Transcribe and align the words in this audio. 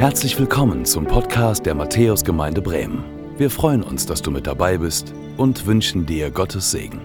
Herzlich 0.00 0.38
willkommen 0.38 0.86
zum 0.86 1.04
Podcast 1.04 1.66
der 1.66 1.74
Matthäusgemeinde 1.74 2.62
Bremen. 2.62 3.04
Wir 3.36 3.50
freuen 3.50 3.82
uns, 3.82 4.06
dass 4.06 4.22
du 4.22 4.30
mit 4.30 4.46
dabei 4.46 4.78
bist 4.78 5.12
und 5.36 5.66
wünschen 5.66 6.06
dir 6.06 6.30
Gottes 6.30 6.70
Segen. 6.70 7.02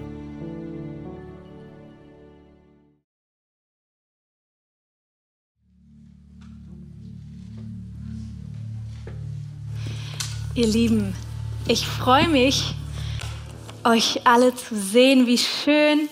Ihr 10.54 10.66
Lieben, 10.66 11.14
ich 11.68 11.86
freue 11.86 12.28
mich, 12.28 12.74
euch 13.84 14.22
alle 14.24 14.54
zu 14.54 14.74
sehen. 14.74 15.26
Wie 15.26 15.36
schön, 15.36 16.08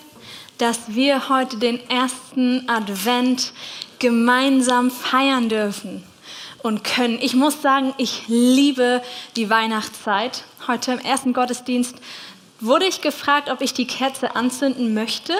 dass 0.59 0.81
wir 0.89 1.29
heute 1.29 1.57
den 1.57 1.79
ersten 1.89 2.69
Advent 2.69 3.53
gemeinsam 3.97 4.91
feiern 4.91 5.49
dürfen 5.49 6.03
und 6.65 6.83
können. 6.83 7.19
Ich 7.21 7.35
muss 7.35 7.61
sagen, 7.61 7.93
ich 7.97 8.23
liebe 8.27 9.03
die 9.35 9.51
Weihnachtszeit. 9.51 10.45
Heute 10.65 10.93
im 10.93 10.99
ersten 10.99 11.31
Gottesdienst 11.31 11.95
wurde 12.59 12.87
ich 12.87 13.01
gefragt, 13.01 13.51
ob 13.51 13.61
ich 13.61 13.75
die 13.75 13.85
Kerze 13.85 14.35
anzünden 14.35 14.95
möchte. 14.95 15.35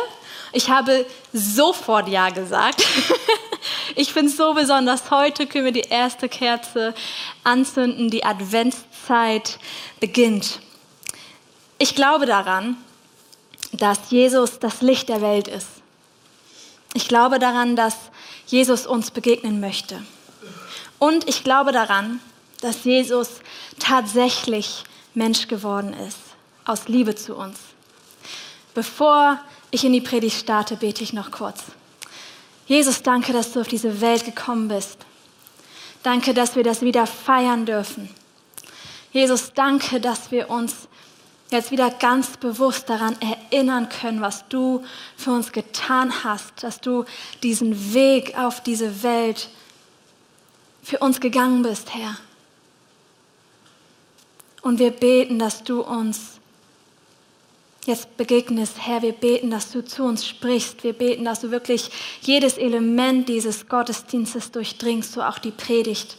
Ich 0.54 0.70
habe 0.70 1.04
sofort 1.34 2.10
Ja 2.10 2.30
gesagt. 2.30 2.86
ich 3.96 4.14
finde 4.14 4.30
es 4.30 4.38
so 4.38 4.54
besonders. 4.54 5.10
Heute 5.10 5.48
können 5.48 5.66
wir 5.66 5.72
die 5.72 5.90
erste 5.90 6.30
Kerze 6.30 6.94
anzünden. 7.44 8.12
Die 8.12 8.23
Adventszeit 8.23 9.58
beginnt. 10.00 10.60
Ich 11.80 11.96
glaube 11.96 12.28
daran, 12.28 12.78
dass 13.72 14.12
Jesus 14.12 14.60
das 14.60 14.82
Licht 14.82 15.10
der 15.10 15.23
Welt 15.23 15.48
ist. 15.48 15.70
Ich 16.94 17.08
glaube 17.08 17.40
daran, 17.40 17.76
dass 17.76 17.96
Jesus 18.46 18.86
uns 18.86 19.10
begegnen 19.10 19.60
möchte. 19.60 20.04
Und 21.00 21.28
ich 21.28 21.44
glaube 21.44 21.72
daran, 21.72 22.20
dass 22.62 22.84
Jesus 22.84 23.42
tatsächlich 23.80 24.84
Mensch 25.14 25.48
geworden 25.48 25.94
ist, 25.94 26.20
aus 26.66 26.88
Liebe 26.88 27.16
zu 27.16 27.36
uns. 27.36 27.60
Bevor 28.74 29.40
ich 29.72 29.84
in 29.84 29.94
die 29.94 30.02
Predigt 30.02 30.40
starte, 30.40 30.76
bete 30.76 31.04
ich 31.04 31.14
noch 31.14 31.32
kurz. 31.32 31.64
Jesus, 32.68 33.04
danke, 33.04 33.32
dass 33.34 33.52
du 33.52 33.62
auf 33.62 33.68
diese 33.68 34.02
Welt 34.02 34.26
gekommen 34.26 34.68
bist. 34.68 34.98
Danke, 36.04 36.34
dass 36.34 36.56
wir 36.56 36.64
das 36.64 36.82
wieder 36.82 37.08
feiern 37.08 37.66
dürfen. 37.66 38.10
Jesus, 39.12 39.54
danke, 39.54 40.02
dass 40.02 40.32
wir 40.32 40.50
uns 40.50 40.88
jetzt 41.52 41.72
wieder 41.72 41.90
ganz 41.90 42.38
bewusst 42.38 42.90
daran 42.90 43.16
erinnern 43.22 43.88
können, 43.90 44.22
was 44.22 44.48
du 44.50 44.84
für 45.16 45.32
uns 45.32 45.52
getan 45.52 46.23
hast, 46.23 46.64
dass 46.64 46.82
du 46.82 47.06
diesen 47.44 47.94
Weg 47.94 48.38
auf 48.38 48.62
diese 48.62 49.04
Welt 49.04 49.50
für 50.86 51.00
uns 51.00 51.19
gegangen 51.19 51.64
bist, 51.64 51.95
Herr. 51.95 52.16
Und 54.61 54.78
wir 54.78 54.92
beten, 54.92 55.39
dass 55.39 55.64
du 55.64 55.81
uns 55.81 56.39
jetzt 57.88 58.16
begegnest, 58.17 58.75
Herr. 58.86 59.02
Wir 59.02 59.14
beten, 59.14 59.50
dass 59.50 59.72
du 59.72 59.83
zu 59.83 60.03
uns 60.03 60.27
sprichst. 60.27 60.83
Wir 60.83 60.94
beten, 60.94 61.25
dass 61.25 61.42
du 61.42 61.50
wirklich 61.50 61.89
jedes 62.22 62.59
Element 62.59 63.27
dieses 63.27 63.67
Gottesdienstes 63.67 64.52
durchdringst, 64.52 65.11
so 65.11 65.23
auch 65.23 65.39
die 65.39 65.52
Predigt. 65.52 66.17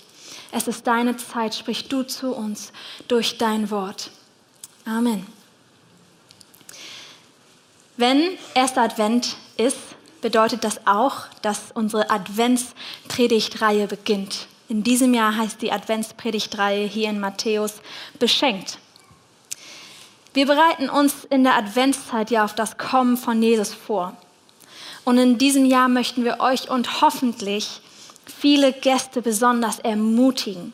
Es 0.51 0.67
ist 0.67 0.85
deine 0.85 1.17
Zeit, 1.17 1.55
sprich 1.55 1.87
du 1.89 2.03
zu 2.03 2.35
uns 2.35 2.73
durch 3.07 3.39
dein 3.39 3.71
Wort. 3.71 4.11
Amen. 4.85 5.27
Wenn 7.97 8.37
erster 8.55 8.83
Advent 8.83 9.37
ist, 9.57 9.79
bedeutet 10.21 10.65
das 10.65 10.89
auch, 10.89 11.27
dass 11.43 11.71
unsere 11.73 12.11
Adventspredigtreihe 12.11 13.87
beginnt. 13.87 14.49
In 14.69 14.83
diesem 14.83 15.15
Jahr 15.15 15.37
heißt 15.37 15.63
die 15.63 15.73
Adventspredigtreihe 15.73 16.87
hier 16.87 17.11
in 17.11 17.21
Matthäus 17.21 17.75
beschenkt. 18.19 18.79
Wir 20.35 20.47
bereiten 20.47 20.91
uns 20.91 21.25
in 21.25 21.45
der 21.45 21.57
Adventszeit 21.57 22.31
ja 22.31 22.45
auf 22.45 22.55
das 22.55 22.77
Kommen 22.77 23.17
von 23.17 23.43
Jesus 23.43 23.73
vor. 23.73 24.17
Und 25.05 25.19
in 25.19 25.39
diesem 25.39 25.65
Jahr 25.65 25.89
möchten 25.89 26.25
wir 26.25 26.41
euch 26.41 26.69
und 26.69 27.01
hoffentlich 27.01 27.81
viele 28.27 28.73
Gäste 28.73 29.23
besonders 29.23 29.79
ermutigen. 29.79 30.73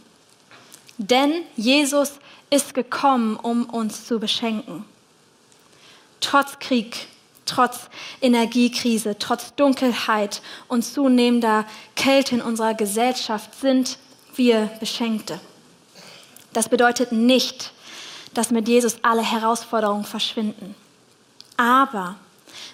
Denn 0.96 1.42
Jesus 1.56 2.12
ist 2.50 2.74
gekommen, 2.74 3.36
um 3.36 3.66
uns 3.66 4.06
zu 4.06 4.18
beschenken. 4.18 4.84
Trotz 6.20 6.58
Krieg, 6.58 7.08
trotz 7.52 7.88
Energiekrise, 8.20 9.16
trotz 9.18 9.54
Dunkelheit 9.54 10.42
und 10.68 10.82
zunehmender 10.82 11.66
Kälte 11.96 12.36
in 12.36 12.42
unserer 12.42 12.74
Gesellschaft 12.74 13.54
sind 13.60 13.98
wir 14.34 14.70
Beschenkte. 14.80 15.38
Das 16.52 16.68
bedeutet 16.68 17.12
nicht, 17.12 17.72
dass 18.34 18.50
mit 18.50 18.68
Jesus 18.68 18.96
alle 19.02 19.22
Herausforderungen 19.22 20.04
verschwinden. 20.04 20.74
Aber 21.56 22.16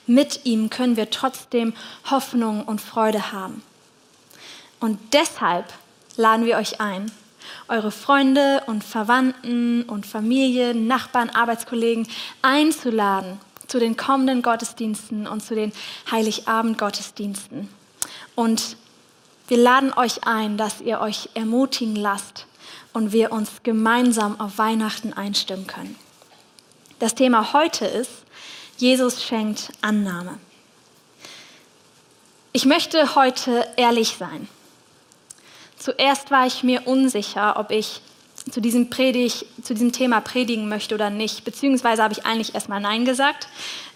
mit 0.06 0.44
ihm 0.44 0.70
können 0.70 0.96
wir 0.96 1.10
trotzdem 1.10 1.74
Hoffnung 2.10 2.64
und 2.64 2.80
Freude 2.80 3.32
haben. 3.32 3.62
Und 4.80 4.98
deshalb 5.12 5.72
laden 6.16 6.46
wir 6.46 6.56
euch 6.56 6.80
ein, 6.80 7.10
eure 7.66 7.90
Freunde 7.90 8.62
und 8.66 8.84
Verwandten 8.84 9.82
und 9.84 10.06
Familie, 10.06 10.74
Nachbarn, 10.74 11.30
Arbeitskollegen 11.30 12.06
einzuladen 12.42 13.40
zu 13.68 13.78
den 13.78 13.96
kommenden 13.96 14.42
Gottesdiensten 14.42 15.26
und 15.26 15.44
zu 15.44 15.54
den 15.54 15.72
Heiligabend-Gottesdiensten. 16.10 17.68
Und 18.34 18.76
wir 19.46 19.58
laden 19.58 19.92
euch 19.92 20.24
ein, 20.26 20.58
dass 20.58 20.80
ihr 20.80 21.00
euch 21.00 21.28
ermutigen 21.34 21.96
lasst 21.96 22.46
und 22.92 23.12
wir 23.12 23.30
uns 23.30 23.62
gemeinsam 23.62 24.40
auf 24.40 24.58
Weihnachten 24.58 25.12
einstimmen 25.12 25.66
können. 25.66 25.96
Das 26.98 27.14
Thema 27.14 27.52
heute 27.52 27.86
ist, 27.86 28.10
Jesus 28.78 29.22
schenkt 29.22 29.70
Annahme. 29.80 30.38
Ich 32.52 32.64
möchte 32.64 33.14
heute 33.14 33.66
ehrlich 33.76 34.16
sein. 34.18 34.48
Zuerst 35.78 36.30
war 36.30 36.46
ich 36.46 36.62
mir 36.62 36.86
unsicher, 36.86 37.56
ob 37.58 37.70
ich 37.70 38.00
zu 38.50 38.60
diesem, 38.60 38.90
Predig, 38.90 39.46
zu 39.62 39.74
diesem 39.74 39.92
Thema 39.92 40.20
predigen 40.20 40.68
möchte 40.68 40.94
oder 40.94 41.10
nicht. 41.10 41.44
Beziehungsweise 41.44 42.02
habe 42.02 42.12
ich 42.12 42.26
eigentlich 42.26 42.54
erstmal 42.54 42.80
Nein 42.80 43.04
gesagt. 43.04 43.48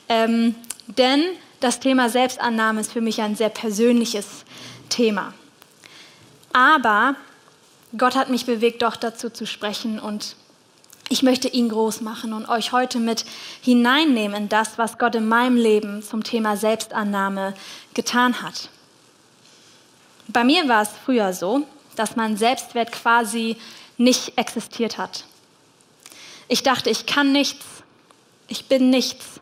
Ähm, 0.09 0.55
denn 0.87 1.23
das 1.61 1.81
Thema 1.81 2.09
Selbstannahme 2.09 2.81
ist 2.81 2.93
für 2.93 3.01
mich 3.01 3.21
ein 3.21 3.37
sehr 3.37 3.49
persönliches 3.49 4.45
Thema. 4.89 5.33
Aber 6.53 7.15
Gott 7.97 8.17
hat 8.17 8.31
mich 8.31 8.47
bewegt, 8.47 8.83
doch 8.83 8.97
dazu 8.97 9.31
zu 9.31 9.47
sprechen 9.47 9.99
und 9.99 10.37
ich 11.09 11.23
möchte 11.23 11.49
ihn 11.49 11.69
groß 11.69 12.01
machen 12.01 12.33
und 12.33 12.49
euch 12.49 12.73
heute 12.73 12.99
mit 12.99 13.27
hineinnehmen 13.61 14.35
in 14.35 14.49
das, 14.49 14.79
was 14.79 14.99
Gott 14.99 15.15
in 15.15 15.29
meinem 15.29 15.57
Leben 15.57 16.03
zum 16.03 16.25
Thema 16.25 16.57
Selbstannahme 16.57 17.55
getan 17.93 18.43
hat. 18.43 18.71
Bei 20.29 20.43
mir 20.43 20.69
war 20.69 20.83
es 20.83 20.89
früher 21.05 21.35
so, 21.35 21.67
dass 21.97 22.17
mein 22.17 22.39
Selbstwert 22.39 22.93
quasi 22.93 23.57
nicht 24.03 24.37
existiert 24.37 24.99
hat. 24.99 25.25
Ich 26.49 26.63
dachte, 26.63 26.91
ich 26.91 27.07
kann 27.07 27.33
nichts, 27.33 27.65
ich 28.49 28.67
bin 28.67 28.91
nichts 28.91 29.41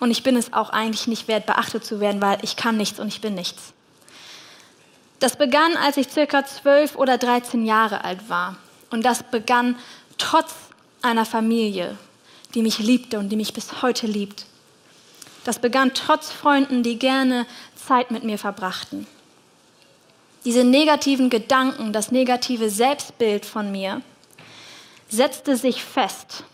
und 0.00 0.10
ich 0.10 0.22
bin 0.22 0.36
es 0.36 0.52
auch 0.52 0.70
eigentlich 0.70 1.06
nicht 1.06 1.28
wert, 1.28 1.46
beachtet 1.46 1.84
zu 1.84 2.00
werden, 2.00 2.20
weil 2.20 2.38
ich 2.42 2.56
kann 2.56 2.76
nichts 2.76 2.98
und 2.98 3.08
ich 3.08 3.20
bin 3.20 3.34
nichts. 3.34 3.72
Das 5.20 5.36
begann, 5.36 5.76
als 5.76 5.96
ich 5.96 6.08
circa 6.10 6.44
zwölf 6.44 6.96
oder 6.96 7.16
13 7.16 7.64
Jahre 7.64 8.02
alt 8.02 8.28
war. 8.28 8.56
Und 8.90 9.04
das 9.04 9.22
begann 9.22 9.78
trotz 10.18 10.52
einer 11.00 11.24
Familie, 11.24 11.96
die 12.54 12.62
mich 12.62 12.78
liebte 12.78 13.18
und 13.18 13.28
die 13.28 13.36
mich 13.36 13.54
bis 13.54 13.82
heute 13.82 14.06
liebt. 14.08 14.46
Das 15.44 15.60
begann 15.60 15.94
trotz 15.94 16.30
Freunden, 16.30 16.82
die 16.82 16.98
gerne 16.98 17.46
Zeit 17.76 18.10
mit 18.10 18.24
mir 18.24 18.38
verbrachten. 18.38 19.06
Diese 20.44 20.64
negativen 20.64 21.30
Gedanken, 21.30 21.92
das 21.92 22.10
negative 22.10 22.68
Selbstbild 22.68 23.46
von 23.46 23.70
mir 23.70 24.02
setzte 25.08 25.56
sich 25.56 25.84
fest 25.84 26.44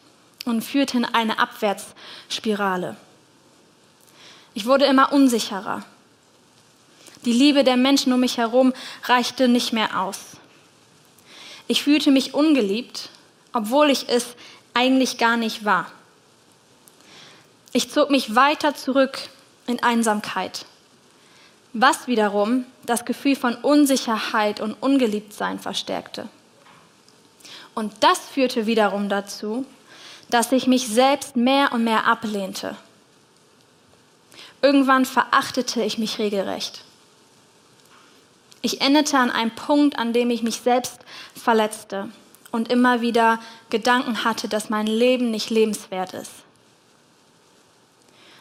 und 0.45 0.63
führte 0.63 0.99
in 0.99 1.05
eine 1.05 1.39
Abwärtsspirale. 1.39 2.97
Ich 4.55 4.67
wurde 4.67 4.85
immer 4.85 5.13
unsicherer. 5.13 5.85
Die 7.25 7.33
Liebe 7.33 7.65
der 7.65 7.77
Menschen 7.77 8.13
um 8.13 8.21
mich 8.21 8.37
herum 8.37 8.73
reichte 9.05 9.49
nicht 9.49 9.73
mehr 9.73 10.01
aus. 10.01 10.19
Ich 11.67 11.83
fühlte 11.83 12.11
mich 12.11 12.35
ungeliebt, 12.35 13.09
obwohl 13.53 13.91
ich 13.91 14.09
es 14.09 14.27
eigentlich 14.75 15.19
gar 15.19 15.37
nicht 15.37 15.65
war. 15.65 15.91
Ich 17.73 17.91
zog 17.91 18.11
mich 18.11 18.35
weiter 18.35 18.75
zurück 18.75 19.19
in 19.67 19.83
Einsamkeit 19.83 20.65
was 21.73 22.07
wiederum 22.07 22.65
das 22.89 23.05
Gefühl 23.05 23.37
von 23.37 23.55
Unsicherheit 23.57 24.61
und 24.61 24.75
Ungeliebtsein 24.75 25.59
verstärkte. 25.59 26.29
Und 27.75 27.93
das 28.01 28.19
führte 28.19 28.67
wiederum 28.67 29.09
dazu, 29.09 29.65
dass 30.31 30.53
ich 30.53 30.67
mich 30.67 30.89
selbst 30.89 31.37
mehr 31.37 31.73
und 31.73 31.85
mehr 31.85 32.07
ablehnte. 32.07 32.77
Irgendwann 34.63 35.05
verachtete 35.05 35.83
ich 35.83 35.99
mich 35.99 36.19
regelrecht. 36.19 36.85
Ich 38.61 38.81
endete 38.81 39.17
an 39.19 39.31
einem 39.31 39.53
Punkt, 39.53 39.99
an 39.99 40.13
dem 40.13 40.31
ich 40.31 40.43
mich 40.43 40.61
selbst 40.61 40.99
verletzte 41.35 42.09
und 42.51 42.71
immer 42.71 43.01
wieder 43.01 43.39
Gedanken 43.71 44.25
hatte, 44.25 44.49
dass 44.49 44.71
mein 44.71 44.87
Leben 44.87 45.31
nicht 45.31 45.51
lebenswert 45.51 46.15
ist. 46.15 46.33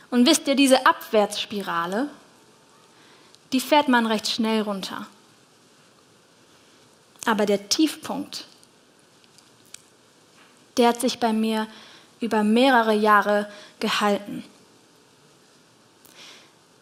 Und 0.09 0.25
wisst 0.25 0.47
ihr, 0.47 0.55
diese 0.55 0.85
Abwärtsspirale, 0.85 2.09
die 3.53 3.59
fährt 3.59 3.87
man 3.87 4.05
recht 4.05 4.29
schnell 4.29 4.61
runter. 4.61 5.07
Aber 7.25 7.45
der 7.45 7.69
Tiefpunkt, 7.69 8.45
der 10.77 10.89
hat 10.89 11.01
sich 11.01 11.19
bei 11.19 11.33
mir 11.33 11.67
über 12.19 12.43
mehrere 12.43 12.93
Jahre 12.93 13.51
gehalten. 13.79 14.43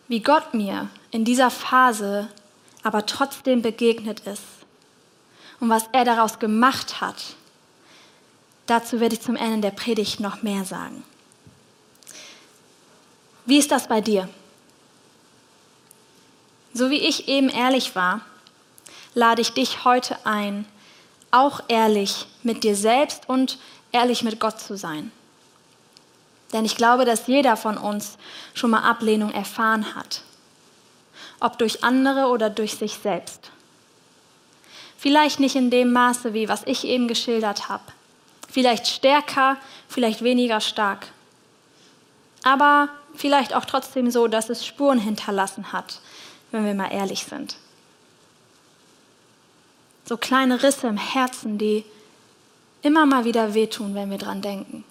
Wie 0.07 0.21
Gott 0.21 0.53
mir 0.53 0.89
in 1.11 1.25
dieser 1.25 1.49
Phase 1.49 2.27
aber 2.83 3.05
trotzdem 3.07 3.63
begegnet 3.63 4.19
ist 4.21 4.43
und 5.59 5.69
was 5.69 5.85
er 5.91 6.05
daraus 6.05 6.37
gemacht 6.37 7.01
hat, 7.01 7.35
dazu 8.67 8.99
werde 8.99 9.15
ich 9.15 9.21
zum 9.21 9.35
Ende 9.35 9.61
der 9.61 9.71
Predigt 9.71 10.19
noch 10.19 10.43
mehr 10.43 10.63
sagen. 10.65 11.03
Wie 13.47 13.57
ist 13.57 13.71
das 13.71 13.87
bei 13.87 14.01
dir? 14.01 14.29
So 16.77 16.89
wie 16.89 16.99
ich 16.99 17.29
eben 17.29 17.47
ehrlich 17.47 17.95
war, 17.95 18.19
lade 19.13 19.41
ich 19.41 19.53
dich 19.53 19.85
heute 19.85 20.17
ein, 20.25 20.65
auch 21.31 21.61
ehrlich 21.69 22.27
mit 22.43 22.65
dir 22.65 22.75
selbst 22.75 23.29
und 23.29 23.57
ehrlich 23.93 24.23
mit 24.23 24.41
Gott 24.41 24.59
zu 24.59 24.75
sein. 24.75 25.09
Denn 26.51 26.65
ich 26.65 26.75
glaube, 26.75 27.05
dass 27.05 27.27
jeder 27.27 27.55
von 27.55 27.77
uns 27.77 28.17
schon 28.53 28.71
mal 28.71 28.81
Ablehnung 28.81 29.31
erfahren 29.31 29.95
hat, 29.95 30.23
ob 31.39 31.57
durch 31.59 31.81
andere 31.85 32.27
oder 32.27 32.49
durch 32.49 32.75
sich 32.75 32.95
selbst. 33.01 33.51
Vielleicht 34.97 35.39
nicht 35.39 35.55
in 35.55 35.69
dem 35.69 35.93
Maße, 35.93 36.33
wie 36.33 36.49
was 36.49 36.63
ich 36.65 36.83
eben 36.83 37.07
geschildert 37.07 37.69
habe. 37.69 37.85
Vielleicht 38.51 38.87
stärker, 38.87 39.55
vielleicht 39.87 40.25
weniger 40.25 40.59
stark. 40.59 41.07
Aber 42.43 42.89
vielleicht 43.15 43.55
auch 43.55 43.63
trotzdem 43.63 44.11
so, 44.11 44.27
dass 44.27 44.49
es 44.49 44.65
Spuren 44.65 44.99
hinterlassen 44.99 45.71
hat, 45.71 46.01
wenn 46.55 46.65
wir 46.65 46.73
mal 46.73 46.91
ehrlich 46.91 47.25
sind. 47.25 47.57
So 50.05 50.15
kleine 50.15 50.63
Risse 50.63 50.87
im 50.87 50.97
Herzen, 50.97 51.57
die 51.57 51.83
immer 52.81 53.05
mal 53.05 53.25
wieder 53.25 53.53
wehtun, 53.53 53.93
wenn 53.93 54.09
wir 54.09 54.17
dran 54.17 54.41
denken. 54.41 54.85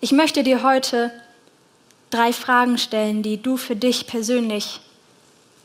Ich 0.00 0.12
möchte 0.12 0.44
dir 0.44 0.62
heute 0.62 1.10
drei 2.10 2.32
Fragen 2.32 2.78
stellen, 2.78 3.24
die 3.24 3.42
du 3.42 3.56
für 3.56 3.74
dich 3.74 4.06
persönlich 4.06 4.80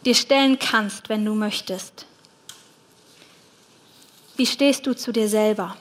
dir 0.05 0.15
stellen 0.15 0.57
kannst, 0.57 1.09
wenn 1.09 1.23
du 1.23 1.35
möchtest. 1.35 2.07
Wie 4.35 4.47
stehst 4.47 4.87
du 4.87 4.95
zu 4.95 5.11
dir 5.11 5.29
selber? 5.29 5.75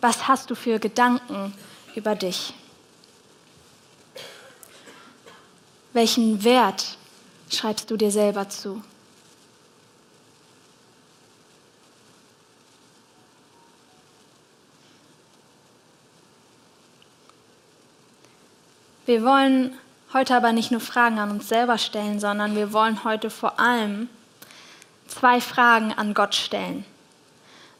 Was 0.00 0.28
hast 0.28 0.50
du 0.50 0.54
für 0.54 0.78
Gedanken 0.78 1.52
über 1.98 2.14
dich? 2.14 2.54
Welchen 5.92 6.44
Wert 6.44 6.96
schreibst 7.50 7.90
du 7.90 7.96
dir 7.96 8.12
selber 8.12 8.48
zu? 8.48 8.82
Wir 19.06 19.24
wollen 19.24 19.76
heute 20.12 20.36
aber 20.36 20.52
nicht 20.52 20.70
nur 20.70 20.80
Fragen 20.80 21.18
an 21.18 21.30
uns 21.30 21.48
selber 21.48 21.78
stellen, 21.78 22.20
sondern 22.20 22.54
wir 22.54 22.72
wollen 22.72 23.02
heute 23.04 23.30
vor 23.30 23.58
allem 23.58 24.08
zwei 25.08 25.40
Fragen 25.40 25.92
an 25.92 26.14
Gott 26.14 26.34
stellen. 26.34 26.84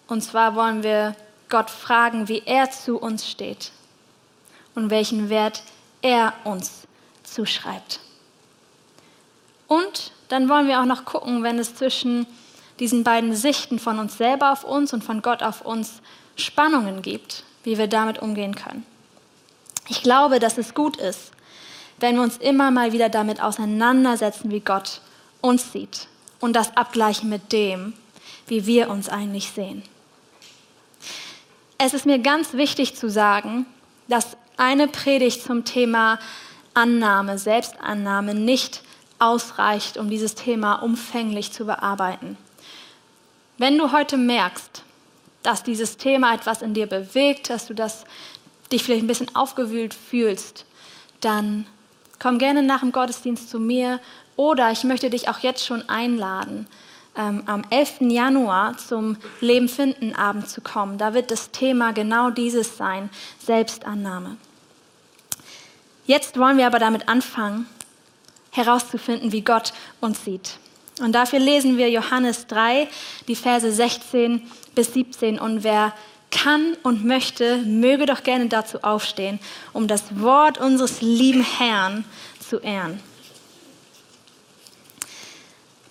Und 0.09 0.23
zwar 0.23 0.57
wollen 0.57 0.83
wir 0.83 1.15
Gott 1.51 1.71
fragen, 1.71 2.29
wie 2.29 2.43
er 2.47 2.71
zu 2.71 2.99
uns 2.99 3.29
steht 3.29 3.71
und 4.79 4.91
welchen 4.91 5.29
Wert 5.29 5.63
er 6.03 6.33
uns 6.45 6.87
zuschreibt. 7.25 8.01
Und 9.67 10.13
dann 10.29 10.49
wollen 10.49 10.69
wir 10.69 10.81
auch 10.81 10.87
noch 10.87 11.05
gucken, 11.05 11.43
wenn 11.43 11.59
es 11.59 11.75
zwischen 11.75 12.27
diesen 12.79 13.05
beiden 13.05 13.35
Sichten 13.35 13.79
von 13.79 13.99
uns 13.99 14.17
selber 14.17 14.53
auf 14.53 14.65
uns 14.65 14.93
und 14.93 15.03
von 15.03 15.21
Gott 15.21 15.43
auf 15.43 15.63
uns 15.63 16.01
Spannungen 16.37 17.03
gibt, 17.03 17.45
wie 17.65 17.77
wir 17.77 17.89
damit 17.89 18.21
umgehen 18.21 18.55
können. 18.55 18.87
Ich 19.89 20.03
glaube, 20.03 20.39
dass 20.39 20.59
es 20.59 20.75
gut 20.75 20.97
ist, 20.97 21.33
wenn 21.99 22.15
wir 22.15 22.23
uns 22.23 22.37
immer 22.37 22.71
mal 22.71 22.93
wieder 22.93 23.09
damit 23.09 23.43
auseinandersetzen, 23.43 24.51
wie 24.51 24.61
Gott 24.61 25.01
uns 25.41 25.73
sieht 25.73 26.07
und 26.41 26.55
das 26.55 26.77
abgleichen 26.77 27.29
mit 27.29 27.53
dem, 27.53 27.95
wie 28.47 28.67
wir 28.67 28.91
uns 28.91 29.09
eigentlich 29.09 29.51
sehen. 29.51 29.83
Es 31.79 31.95
ist 31.95 32.07
mir 32.07 32.19
ganz 32.19 32.55
wichtig 32.55 32.97
zu 32.97 33.11
sagen, 33.11 33.67
dass 34.09 34.37
eine 34.59 34.89
Predigt 34.89 35.43
zum 35.43 35.65
Thema 35.65 36.19
Annahme, 36.75 37.39
Selbstannahme 37.39 38.35
nicht 38.35 38.83
ausreicht, 39.19 39.97
um 39.97 40.11
dieses 40.11 40.35
Thema 40.35 40.75
umfänglich 40.75 41.53
zu 41.53 41.65
bearbeiten. 41.65 42.37
Wenn 43.57 43.79
du 43.79 43.93
heute 43.93 44.17
merkst, 44.17 44.83
dass 45.43 45.63
dieses 45.63 45.97
Thema 45.97 46.35
etwas 46.35 46.63
in 46.63 46.75
dir 46.75 46.87
bewegt, 46.87 47.51
dass 47.51 47.67
du 47.67 47.75
das 47.75 48.05
dich 48.71 48.85
vielleicht 48.85 49.05
ein 49.05 49.09
bisschen 49.09 49.35
aufgewühlt 49.35 49.95
fühlst, 49.95 50.67
dann 51.21 51.67
komm 52.19 52.39
gerne 52.39 52.63
nach 52.63 52.81
dem 52.81 52.93
Gottesdienst 52.93 53.49
zu 53.49 53.59
mir 53.59 54.01
oder 54.37 54.71
ich 54.71 54.85
möchte 54.85 55.11
dich 55.11 55.29
auch 55.29 55.39
jetzt 55.39 55.65
schon 55.65 55.89
einladen, 55.89 56.67
ähm, 57.17 57.43
am 57.47 57.63
11. 57.71 58.11
Januar 58.11 58.77
zum 58.77 59.17
Leben 59.41 59.69
finden 59.69 60.15
Abend 60.15 60.49
zu 60.49 60.61
kommen. 60.61 60.99
Da 60.99 61.15
wird 61.15 61.31
das 61.31 61.51
Thema 61.51 61.93
genau 61.93 62.31
dieses 62.31 62.77
sein, 62.77 63.11
Selbstannahme. 63.45 64.37
Jetzt 66.09 66.39
wollen 66.39 66.57
wir 66.57 66.67
aber 66.67 66.79
damit 66.79 67.07
anfangen, 67.07 67.67
herauszufinden, 68.51 69.31
wie 69.31 69.43
Gott 69.43 69.75
uns 70.01 70.25
sieht. 70.25 70.57
Und 71.01 71.13
dafür 71.13 71.39
lesen 71.39 71.77
wir 71.77 71.91
Johannes 71.91 72.47
3, 72.47 72.89
die 73.29 73.37
Verse 73.37 73.71
16 73.71 74.41
bis 74.75 74.95
17. 74.95 75.39
Und 75.39 75.65
wer 75.65 75.93
kann 76.31 76.79
und 76.83 77.05
möchte, 77.05 77.59
möge 77.59 78.07
doch 78.07 78.23
gerne 78.23 78.47
dazu 78.47 78.83
aufstehen, 78.85 79.39
um 79.75 79.87
das 79.87 80.19
Wort 80.19 80.57
unseres 80.57 81.03
lieben 81.03 81.45
Herrn 81.45 82.07
zu 82.41 82.59
ehren. 82.59 83.01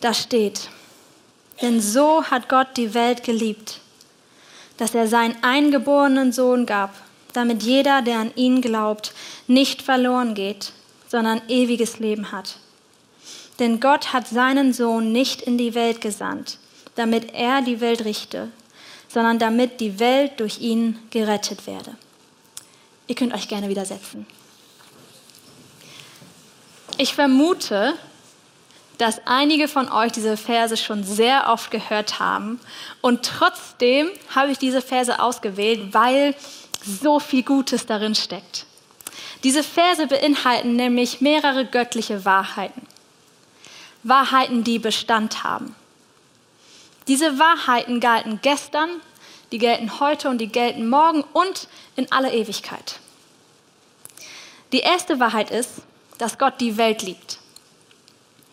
Da 0.02 0.16
steht, 0.16 0.72
denn 1.62 1.80
so 1.80 2.24
hat 2.24 2.50
Gott 2.50 2.70
die 2.76 2.96
Welt 2.96 3.24
geliebt, 3.24 3.82
dass 4.78 4.96
er 4.96 5.08
seinen 5.08 5.44
eingeborenen 5.44 6.32
Sohn 6.32 6.66
gab, 6.66 6.96
damit 7.34 7.64
jeder, 7.64 8.02
der 8.02 8.20
an 8.20 8.32
ihn 8.36 8.62
glaubt, 8.62 9.14
nicht 9.48 9.82
verloren 9.82 10.34
geht, 10.34 10.72
sondern 11.08 11.42
ewiges 11.48 12.00
Leben 12.00 12.32
hat. 12.32 12.58
Denn 13.60 13.80
Gott 13.80 14.14
hat 14.14 14.28
seinen 14.28 14.74
Sohn 14.74 15.12
nicht 15.12 15.42
in 15.42 15.58
die 15.58 15.74
Welt 15.74 16.02
gesandt, 16.02 16.60
damit 16.96 17.34
er 17.34 17.62
die 17.62 17.82
Welt 17.82 18.06
richte, 18.06 18.50
sondern 19.08 19.40
damit 19.40 19.80
die 19.80 20.00
Welt 20.00 20.40
durch 20.40 20.60
ihn 20.60 21.00
gerettet 21.10 21.66
werde. 21.66 21.96
Ihr 23.08 23.16
könnt 23.16 23.34
euch 23.34 23.48
gerne 23.48 23.70
widersetzen. 23.70 24.28
Ich 26.98 27.14
vermute, 27.14 27.94
dass 28.98 29.22
einige 29.26 29.68
von 29.68 29.92
euch 29.92 30.12
diese 30.12 30.38
Verse 30.38 30.76
schon 30.76 31.04
sehr 31.04 31.50
oft 31.50 31.70
gehört 31.72 32.20
haben 32.20 32.60
und 33.02 33.24
trotzdem 33.24 34.10
habe 34.34 34.52
ich 34.52 34.58
diese 34.58 34.82
Verse 34.82 35.20
ausgewählt, 35.20 35.94
weil 35.94 36.36
so 36.84 37.20
viel 37.20 37.44
Gutes 37.44 37.86
darin 37.86 38.16
steckt. 38.16 38.66
Diese 39.44 39.64
Verse 39.64 40.08
beinhalten 40.08 40.76
nämlich 40.76 41.22
mehrere 41.22 41.66
göttliche 41.66 42.26
Wahrheiten. 42.26 42.88
Wahrheiten, 44.04 44.64
die 44.64 44.80
Bestand 44.80 45.44
haben. 45.44 45.76
Diese 47.08 47.40
Wahrheiten 47.40 48.00
galten 48.00 48.40
gestern, 48.42 48.90
die 49.52 49.60
gelten 49.60 50.00
heute 50.00 50.30
und 50.30 50.40
die 50.40 50.48
gelten 50.48 50.90
morgen 50.90 51.24
und 51.34 51.68
in 51.96 52.12
aller 52.12 52.34
Ewigkeit. 52.34 53.00
Die 54.74 54.80
erste 54.80 55.20
Wahrheit 55.20 55.52
ist, 55.52 55.82
dass 56.18 56.38
Gott 56.38 56.60
die 56.60 56.78
Welt 56.78 57.02
liebt. 57.02 57.40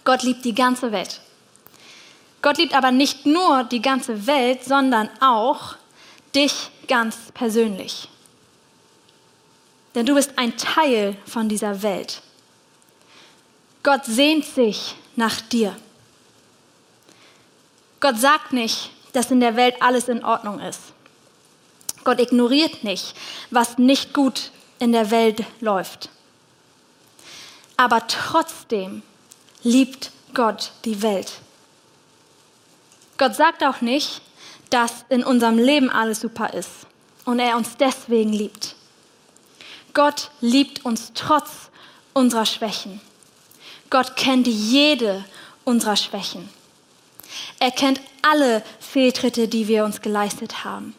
Gott 0.05 0.23
liebt 0.23 0.45
die 0.45 0.55
ganze 0.55 0.93
Welt. 0.93 1.21
Gott 2.43 2.59
liebt 2.59 2.75
aber 2.75 2.93
nicht 2.93 3.27
nur 3.27 3.65
die 3.65 3.81
ganze 3.81 4.27
Welt, 4.27 4.63
sondern 4.65 5.09
auch 5.21 5.77
dich 6.35 6.71
ganz 6.87 7.17
persönlich. 7.33 8.09
Denn 9.95 10.07
du 10.07 10.15
bist 10.15 10.33
ein 10.37 10.57
Teil 10.57 11.17
von 11.27 11.49
dieser 11.49 11.83
Welt. 11.83 12.23
Gott 13.83 14.05
sehnt 14.05 14.45
sich 14.45 14.97
nach 15.15 15.41
dir. 15.41 15.77
Gott 18.01 18.19
sagt 18.19 18.53
nicht, 18.53 18.91
dass 19.13 19.31
in 19.31 19.41
der 19.41 19.57
Welt 19.57 19.77
alles 19.81 20.09
in 20.09 20.25
Ordnung 20.25 20.61
ist. 20.61 20.81
Gott 22.03 22.21
ignoriert 22.21 22.85
nicht, 22.85 23.15
was 23.51 23.79
nicht 23.79 24.13
gut 24.13 24.51
in 24.79 24.93
der 24.93 25.11
Welt 25.11 25.45
läuft. 25.61 26.11
Aber 27.77 28.07
trotzdem 28.07 29.03
liebt 29.63 30.11
Gott 30.35 30.73
die 30.85 31.01
Welt. 31.03 31.33
Gott 33.17 33.35
sagt 33.37 33.63
auch 33.63 33.81
nicht, 33.81 34.21
dass 34.71 35.05
in 35.09 35.25
unserem 35.25 35.59
Leben 35.59 35.89
alles 35.89 36.21
super 36.21 36.53
ist 36.53 36.71
und 37.25 37.39
er 37.39 37.57
uns 37.57 37.77
deswegen 37.77 38.33
liebt. 38.33 38.75
Gott 39.95 40.31
liebt 40.41 40.85
uns 40.85 41.13
trotz 41.15 41.71
unserer 42.13 42.47
Schwächen. 42.47 43.01
Gott 43.91 44.17
kennt 44.17 44.47
jede 44.47 45.25
unserer 45.65 45.97
Schwächen. 45.97 46.49
Er 47.59 47.71
kennt 47.71 48.01
alle 48.23 48.63
Fehltritte, 48.81 49.49
die 49.49 49.69
wir 49.69 49.85
uns 49.85 50.01
geleistet 50.01 50.65
haben. 50.65 50.95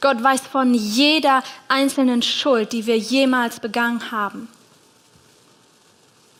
Gott 0.00 0.22
weiß 0.22 0.40
von 0.42 0.74
jeder 0.74 1.42
einzelnen 1.68 2.22
Schuld, 2.22 2.72
die 2.72 2.86
wir 2.86 2.98
jemals 2.98 3.60
begangen 3.60 4.10
haben. 4.10 4.48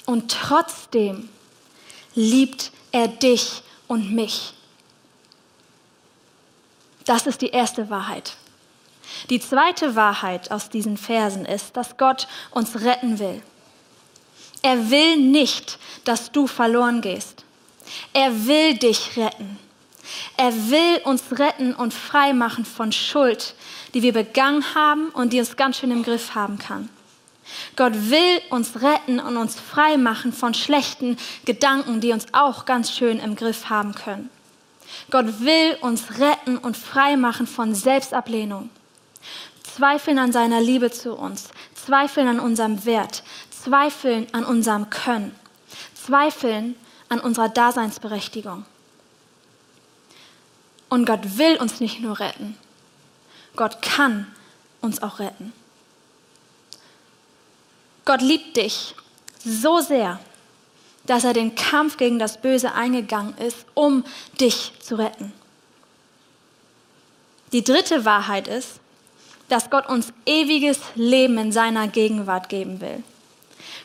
Und 0.06 0.30
trotzdem 0.30 1.28
liebt 2.14 2.70
er 2.92 3.08
dich 3.08 3.62
und 3.88 4.12
mich. 4.12 4.54
Das 7.04 7.26
ist 7.26 7.42
die 7.42 7.50
erste 7.50 7.90
Wahrheit. 7.90 8.36
Die 9.30 9.40
zweite 9.40 9.96
Wahrheit 9.96 10.50
aus 10.50 10.68
diesen 10.68 10.96
Versen 10.96 11.44
ist, 11.44 11.76
dass 11.76 11.96
Gott 11.96 12.28
uns 12.50 12.80
retten 12.82 13.18
will. 13.18 13.42
Er 14.62 14.90
will 14.90 15.16
nicht, 15.16 15.78
dass 16.04 16.32
du 16.32 16.46
verloren 16.46 17.00
gehst. 17.00 17.44
Er 18.12 18.46
will 18.46 18.76
dich 18.76 19.16
retten. 19.16 19.58
Er 20.36 20.52
will 20.70 21.00
uns 21.04 21.22
retten 21.32 21.74
und 21.74 21.94
frei 21.94 22.32
machen 22.32 22.64
von 22.64 22.92
Schuld, 22.92 23.54
die 23.94 24.02
wir 24.02 24.12
begangen 24.12 24.64
haben 24.74 25.08
und 25.10 25.32
die 25.32 25.38
uns 25.38 25.56
ganz 25.56 25.78
schön 25.78 25.90
im 25.90 26.02
Griff 26.02 26.34
haben 26.34 26.58
kann. 26.58 26.88
Gott 27.76 27.92
will 28.10 28.40
uns 28.50 28.80
retten 28.80 29.20
und 29.20 29.36
uns 29.36 29.56
frei 29.60 29.96
machen 29.96 30.32
von 30.32 30.54
schlechten 30.54 31.16
Gedanken, 31.44 32.00
die 32.00 32.12
uns 32.12 32.26
auch 32.32 32.64
ganz 32.64 32.90
schön 32.90 33.18
im 33.18 33.36
Griff 33.36 33.68
haben 33.68 33.94
können. 33.94 34.30
Gott 35.10 35.40
will 35.40 35.76
uns 35.80 36.18
retten 36.18 36.58
und 36.58 36.76
frei 36.76 37.16
machen 37.16 37.46
von 37.46 37.74
Selbstablehnung. 37.74 38.70
Zweifeln 39.74 40.20
an 40.20 40.30
seiner 40.30 40.60
Liebe 40.60 40.92
zu 40.92 41.14
uns, 41.14 41.48
zweifeln 41.74 42.28
an 42.28 42.38
unserem 42.38 42.84
Wert, 42.84 43.24
zweifeln 43.50 44.28
an 44.32 44.44
unserem 44.44 44.88
Können, 44.88 45.34
zweifeln 45.94 46.76
an 47.08 47.18
unserer 47.18 47.48
Daseinsberechtigung. 47.48 48.64
Und 50.88 51.06
Gott 51.06 51.38
will 51.38 51.56
uns 51.56 51.80
nicht 51.80 52.00
nur 52.00 52.20
retten, 52.20 52.56
Gott 53.56 53.82
kann 53.82 54.32
uns 54.80 55.02
auch 55.02 55.18
retten. 55.18 55.52
Gott 58.04 58.22
liebt 58.22 58.56
dich 58.56 58.94
so 59.44 59.80
sehr, 59.80 60.20
dass 61.06 61.24
er 61.24 61.32
den 61.32 61.56
Kampf 61.56 61.96
gegen 61.96 62.20
das 62.20 62.40
Böse 62.40 62.74
eingegangen 62.74 63.36
ist, 63.38 63.66
um 63.74 64.04
dich 64.40 64.72
zu 64.80 64.94
retten. 64.96 65.32
Die 67.52 67.64
dritte 67.64 68.04
Wahrheit 68.04 68.46
ist, 68.46 68.78
dass 69.48 69.70
Gott 69.70 69.88
uns 69.88 70.12
ewiges 70.26 70.78
Leben 70.94 71.38
in 71.38 71.52
seiner 71.52 71.88
Gegenwart 71.88 72.48
geben 72.48 72.80
will. 72.80 73.02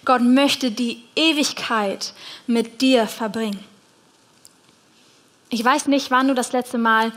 Gott 0.06 0.22
möchte 0.22 0.72
die 0.72 1.04
Ewigkeit 1.16 2.14
mit 2.48 2.82
dir 2.82 3.08
verbringen. 3.08 3.64
Ich 5.50 5.64
weiß 5.64 5.88
nicht, 5.88 6.12
wann 6.12 6.28
du 6.28 6.36
das 6.36 6.52
letzte 6.52 6.78
Mal 6.78 7.12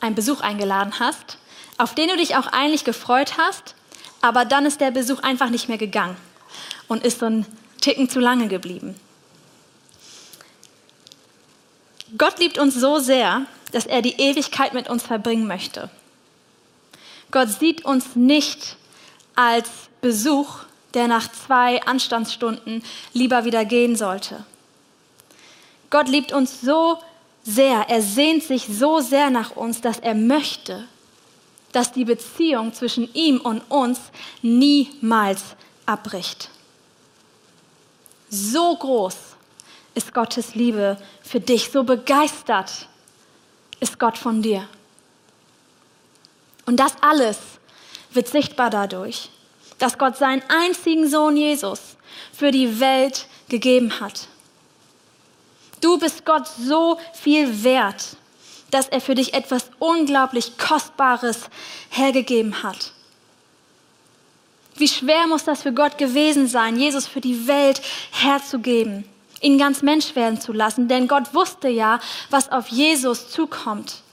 einen 0.00 0.14
Besuch 0.14 0.40
eingeladen 0.40 0.98
hast, 0.98 1.38
auf 1.78 1.94
den 1.94 2.08
du 2.08 2.16
dich 2.16 2.36
auch 2.36 2.46
eigentlich 2.46 2.84
gefreut 2.84 3.38
hast, 3.38 3.74
aber 4.22 4.44
dann 4.44 4.66
ist 4.66 4.80
der 4.80 4.90
Besuch 4.90 5.22
einfach 5.22 5.50
nicht 5.50 5.68
mehr 5.68 5.78
gegangen 5.78 6.16
und 6.88 7.04
ist 7.04 7.20
so 7.20 7.26
ein 7.26 7.46
Ticken 7.80 8.08
zu 8.08 8.18
lange 8.20 8.48
geblieben. 8.48 8.94
Gott 12.18 12.38
liebt 12.38 12.58
uns 12.58 12.74
so 12.74 12.98
sehr, 12.98 13.46
dass 13.72 13.86
er 13.86 14.02
die 14.02 14.20
Ewigkeit 14.20 14.74
mit 14.74 14.88
uns 14.88 15.02
verbringen 15.02 15.46
möchte. 15.46 15.90
Gott 17.30 17.48
sieht 17.48 17.84
uns 17.84 18.16
nicht 18.16 18.76
als 19.34 19.68
Besuch, 20.00 20.60
der 20.94 21.06
nach 21.06 21.30
zwei 21.30 21.82
Anstandsstunden 21.82 22.82
lieber 23.12 23.44
wieder 23.44 23.64
gehen 23.64 23.96
sollte. 23.96 24.44
Gott 25.90 26.08
liebt 26.08 26.32
uns 26.32 26.60
so 26.60 26.98
sehr, 27.42 27.88
er 27.88 28.02
sehnt 28.02 28.42
sich 28.42 28.66
so 28.66 29.00
sehr 29.00 29.30
nach 29.30 29.56
uns, 29.56 29.80
dass 29.80 29.98
er 29.98 30.14
möchte, 30.14 30.86
dass 31.72 31.92
die 31.92 32.04
Beziehung 32.04 32.72
zwischen 32.72 33.12
ihm 33.14 33.40
und 33.40 33.60
uns 33.70 34.00
niemals 34.42 35.42
abbricht. 35.86 36.50
So 38.28 38.76
groß 38.76 39.16
ist 39.94 40.14
Gottes 40.14 40.54
Liebe 40.54 40.96
für 41.22 41.40
dich, 41.40 41.70
so 41.70 41.82
begeistert 41.82 42.88
ist 43.80 43.98
Gott 43.98 44.18
von 44.18 44.42
dir. 44.42 44.68
Und 46.70 46.76
das 46.76 46.92
alles 47.00 47.36
wird 48.12 48.28
sichtbar 48.28 48.70
dadurch, 48.70 49.28
dass 49.78 49.98
Gott 49.98 50.16
seinen 50.16 50.40
einzigen 50.48 51.10
Sohn 51.10 51.36
Jesus 51.36 51.96
für 52.32 52.52
die 52.52 52.78
Welt 52.78 53.26
gegeben 53.48 53.98
hat. 53.98 54.28
Du 55.80 55.98
bist 55.98 56.24
Gott 56.24 56.46
so 56.46 56.96
viel 57.12 57.64
wert, 57.64 58.16
dass 58.70 58.86
er 58.86 59.00
für 59.00 59.16
dich 59.16 59.34
etwas 59.34 59.64
unglaublich 59.80 60.58
Kostbares 60.58 61.40
hergegeben 61.88 62.62
hat. 62.62 62.92
Wie 64.76 64.86
schwer 64.86 65.26
muss 65.26 65.42
das 65.42 65.62
für 65.62 65.72
Gott 65.72 65.98
gewesen 65.98 66.46
sein, 66.46 66.78
Jesus 66.78 67.08
für 67.08 67.20
die 67.20 67.48
Welt 67.48 67.82
herzugeben, 68.12 69.04
ihn 69.40 69.58
ganz 69.58 69.82
Mensch 69.82 70.14
werden 70.14 70.40
zu 70.40 70.52
lassen, 70.52 70.86
denn 70.86 71.08
Gott 71.08 71.34
wusste 71.34 71.68
ja, 71.68 71.98
was 72.30 72.52
auf 72.52 72.68
Jesus 72.68 73.28
zukommt. 73.28 74.04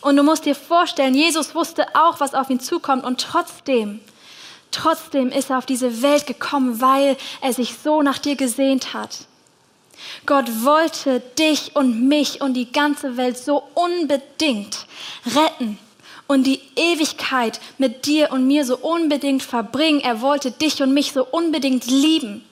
Und 0.00 0.16
du 0.16 0.22
musst 0.22 0.44
dir 0.44 0.54
vorstellen, 0.54 1.14
Jesus 1.14 1.54
wusste 1.54 1.86
auch, 1.94 2.20
was 2.20 2.34
auf 2.34 2.50
ihn 2.50 2.60
zukommt 2.60 3.04
und 3.04 3.20
trotzdem, 3.20 4.00
trotzdem 4.70 5.30
ist 5.30 5.50
er 5.50 5.58
auf 5.58 5.66
diese 5.66 6.02
Welt 6.02 6.26
gekommen, 6.26 6.80
weil 6.80 7.16
er 7.40 7.52
sich 7.52 7.74
so 7.82 8.02
nach 8.02 8.18
dir 8.18 8.36
gesehnt 8.36 8.94
hat. 8.94 9.26
Gott 10.26 10.46
wollte 10.64 11.20
dich 11.38 11.76
und 11.76 12.08
mich 12.08 12.40
und 12.40 12.54
die 12.54 12.70
ganze 12.70 13.16
Welt 13.16 13.38
so 13.38 13.62
unbedingt 13.74 14.86
retten 15.34 15.78
und 16.26 16.44
die 16.44 16.60
Ewigkeit 16.76 17.60
mit 17.78 18.06
dir 18.06 18.32
und 18.32 18.46
mir 18.46 18.64
so 18.64 18.76
unbedingt 18.78 19.42
verbringen. 19.42 20.00
Er 20.00 20.20
wollte 20.20 20.50
dich 20.50 20.82
und 20.82 20.94
mich 20.94 21.12
so 21.12 21.24
unbedingt 21.24 21.86
lieben, 21.86 22.44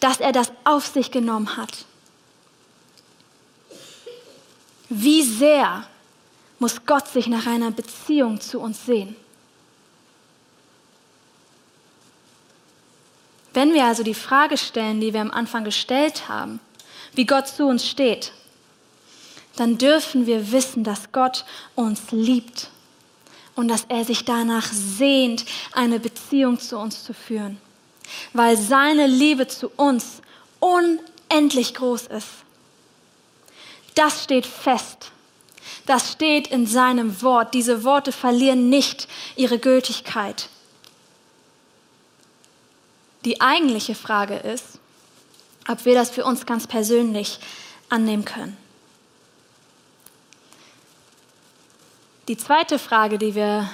dass 0.00 0.20
er 0.20 0.32
das 0.32 0.52
auf 0.64 0.86
sich 0.86 1.10
genommen 1.10 1.56
hat. 1.56 1.84
Wie 4.88 5.22
sehr 5.22 5.86
muss 6.58 6.86
Gott 6.86 7.08
sich 7.08 7.26
nach 7.26 7.46
einer 7.46 7.70
Beziehung 7.70 8.40
zu 8.40 8.60
uns 8.60 8.86
sehen? 8.86 9.16
Wenn 13.56 13.72
wir 13.72 13.84
also 13.84 14.02
die 14.02 14.14
Frage 14.14 14.58
stellen, 14.58 15.00
die 15.00 15.14
wir 15.14 15.22
am 15.22 15.30
Anfang 15.30 15.64
gestellt 15.64 16.28
haben, 16.28 16.60
wie 17.14 17.24
Gott 17.24 17.48
zu 17.48 17.66
uns 17.66 17.88
steht, 17.88 18.32
dann 19.56 19.78
dürfen 19.78 20.26
wir 20.26 20.52
wissen, 20.52 20.84
dass 20.84 21.12
Gott 21.12 21.46
uns 21.74 22.10
liebt 22.10 22.68
und 23.54 23.68
dass 23.68 23.86
er 23.88 24.04
sich 24.04 24.24
danach 24.26 24.70
sehnt, 24.70 25.46
eine 25.72 25.98
Beziehung 25.98 26.60
zu 26.60 26.78
uns 26.78 27.02
zu 27.02 27.14
führen, 27.14 27.58
weil 28.34 28.58
seine 28.58 29.06
Liebe 29.06 29.48
zu 29.48 29.70
uns 29.76 30.20
unendlich 30.60 31.74
groß 31.74 32.08
ist. 32.08 32.28
Das 33.94 34.24
steht 34.24 34.44
fest. 34.44 35.10
Das 35.86 36.12
steht 36.12 36.48
in 36.48 36.66
seinem 36.66 37.22
Wort. 37.22 37.54
Diese 37.54 37.84
Worte 37.84 38.10
verlieren 38.12 38.68
nicht 38.68 39.08
ihre 39.36 39.58
Gültigkeit. 39.58 40.48
Die 43.24 43.40
eigentliche 43.40 43.94
Frage 43.94 44.34
ist, 44.34 44.78
ob 45.68 45.84
wir 45.84 45.94
das 45.94 46.10
für 46.10 46.24
uns 46.24 46.44
ganz 46.46 46.66
persönlich 46.66 47.38
annehmen 47.88 48.24
können. 48.24 48.56
Die 52.28 52.36
zweite 52.36 52.78
Frage, 52.80 53.18
die 53.18 53.36
wir 53.36 53.70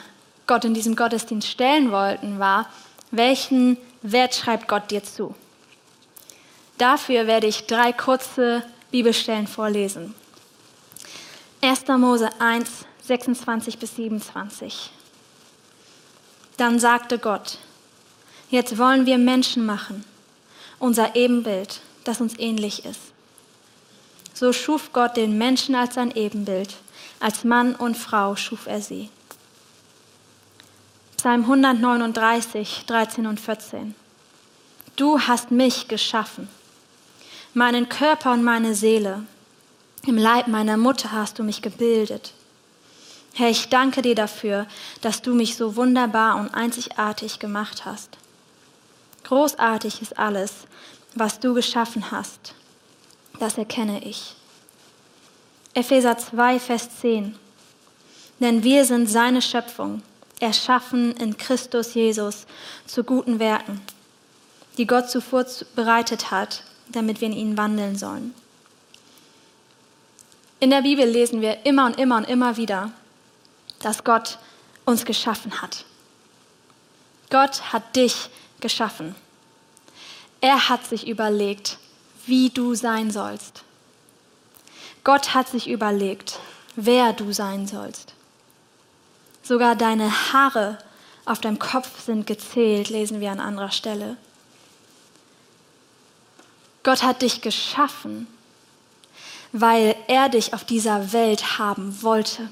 Gott 0.47 0.67
in 0.67 0.75
diesem 0.75 0.97
Gottesdienst 0.97 1.49
stellen 1.49 1.91
wollten, 1.91 2.39
war, 2.39 2.69
welchen 3.11 3.79
Wert 4.03 4.35
schreibt 4.35 4.69
Gott 4.69 4.91
dir 4.91 5.03
zu? 5.03 5.35
Dafür 6.77 7.27
werde 7.27 7.47
ich 7.47 7.67
drei 7.67 7.93
kurze 7.93 8.63
Bibelstellen 8.91 9.47
vorlesen. 9.47 10.15
1. 11.63 11.87
Mose 11.99 12.29
1, 12.41 12.69
26 13.05 13.79
bis 13.79 13.97
27. 13.97 14.91
Dann 16.57 16.79
sagte 16.79 17.19
Gott, 17.19 17.59
jetzt 18.51 18.77
wollen 18.77 19.07
wir 19.07 19.17
Menschen 19.17 19.65
machen 19.65 20.05
unser 20.83 21.15
Ebenbild, 21.15 21.81
das 22.03 22.21
uns 22.21 22.37
ähnlich 22.41 22.85
ist. 22.85 23.01
So 24.35 24.53
schuf 24.53 24.93
Gott 24.93 25.17
den 25.17 25.39
Menschen 25.39 25.77
als 25.77 25.95
sein 25.95 26.11
Ebenbild, 26.11 26.75
als 27.21 27.45
Mann 27.45 27.77
und 27.77 27.97
Frau 27.97 28.35
schuf 28.35 28.67
er 28.67 28.81
sie. 28.81 29.09
Psalm 31.17 31.43
139, 31.43 32.83
13 32.89 33.29
und 33.29 33.39
14. 33.39 33.95
du 34.97 35.21
hast 35.21 35.53
mich 35.53 35.87
geschaffen, 35.87 36.49
meinen 37.55 37.89
Körper 37.89 38.33
und 38.33 38.43
meine 38.43 38.75
Seele. 38.75 39.23
Im 40.05 40.19
Leib 40.19 40.49
meiner 40.49 40.77
Mutter 40.77 41.13
hast 41.13 41.39
du 41.39 41.45
mich 41.45 41.63
gebildet. 41.63 42.33
Herr, 43.35 43.51
ich 43.51 43.69
danke 43.69 44.03
dir 44.03 44.17
dafür, 44.17 44.67
dass 45.01 45.23
du 45.23 45.33
mich 45.33 45.57
so 45.57 45.77
wunderbar 45.77 46.37
und 46.37 46.53
einzigartig 46.55 47.39
gemacht 47.39 47.85
hast. 47.85 48.19
Großartig 49.23 50.03
ist 50.03 50.19
alles, 50.19 50.67
was 51.15 51.39
du 51.39 51.55
geschaffen 51.55 52.11
hast. 52.11 52.55
Das 53.39 53.57
erkenne 53.57 54.05
ich. 54.05 54.35
Epheser 55.73 56.19
2, 56.19 56.59
Vers 56.59 56.99
10. 57.01 57.37
Denn 58.41 58.65
wir 58.65 58.85
sind 58.85 59.07
seine 59.07 59.41
Schöpfung, 59.41 60.03
erschaffen 60.41 61.13
in 61.17 61.37
Christus 61.37 61.95
Jesus 61.95 62.47
zu 62.87 63.05
guten 63.05 63.39
Werken, 63.39 63.81
die 64.79 64.87
Gott 64.89 65.09
zuvor 65.09 65.47
bereitet 65.77 66.33
hat, 66.33 66.65
damit 66.89 67.21
wir 67.21 67.29
in 67.29 67.35
ihnen 67.35 67.57
wandeln 67.57 67.97
sollen. 67.97 68.35
In 70.63 70.71
der 70.71 70.83
Bibel 70.83 71.05
lesen 71.05 71.41
wir 71.41 71.67
immer 71.67 71.87
und 71.87 71.99
immer 71.99 72.19
und 72.19 72.29
immer 72.29 72.57
wieder, 72.57 72.93
dass 73.81 74.05
Gott 74.05 74.39
uns 74.85 75.05
geschaffen 75.05 75.61
hat. 75.61 75.85
Gott 77.31 77.73
hat 77.73 77.97
dich 77.97 78.31
geschaffen. 78.61 79.17
Er 80.41 80.69
hat 80.69 80.87
sich 80.87 81.09
überlegt, 81.09 81.79
wie 82.27 82.49
du 82.49 82.77
sein 82.77 83.11
sollst. 83.11 83.65
Gott 85.03 85.35
hat 85.35 85.49
sich 85.49 85.69
überlegt, 85.69 86.39
wer 86.77 87.13
du 87.13 87.33
sein 87.33 87.67
sollst. 87.67 88.15
Sogar 89.43 89.75
deine 89.75 90.33
Haare 90.33 90.79
auf 91.25 91.41
deinem 91.41 91.59
Kopf 91.59 92.05
sind 92.05 92.25
gezählt, 92.25 92.89
lesen 92.89 93.21
wir 93.21 93.33
an 93.33 93.41
anderer 93.41 93.73
Stelle. 93.73 94.17
Gott 96.85 97.03
hat 97.03 97.23
dich 97.23 97.41
geschaffen, 97.41 98.29
weil 99.53 99.95
er 100.09 100.29
dich 100.29 100.55
auf 100.55 100.65
dieser 100.65 101.13
Welt 101.13 101.59
haben 101.59 102.03
wollte. 102.03 102.49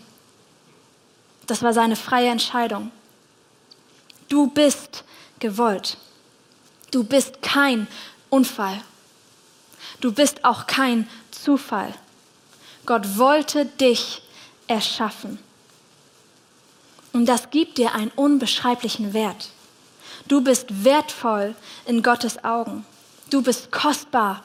Das 1.47 1.63
war 1.63 1.73
seine 1.73 1.97
freie 1.97 2.29
Entscheidung. 2.29 2.93
Du 4.29 4.49
bist 4.49 5.05
gewollt. 5.41 5.97
Du 6.91 7.03
bist 7.03 7.43
kein 7.43 7.89
Unfall. 8.29 8.81
Du 10.01 10.13
bist 10.13 10.45
auch 10.45 10.67
kein 10.67 11.09
Zufall. 11.31 11.93
Gott 12.87 13.19
wollte 13.19 13.67
dich 13.67 14.23
erschaffen. 14.67 15.39
Und 17.13 17.27
das 17.27 17.51
gibt 17.51 17.79
dir 17.79 17.95
einen 17.95 18.13
unbeschreiblichen 18.15 19.13
Wert. 19.13 19.51
Du 20.29 20.43
bist 20.43 20.85
wertvoll 20.85 21.57
in 21.87 22.03
Gottes 22.03 22.45
Augen. 22.45 22.85
Du 23.31 23.43
bist 23.43 23.73
kostbar 23.73 24.45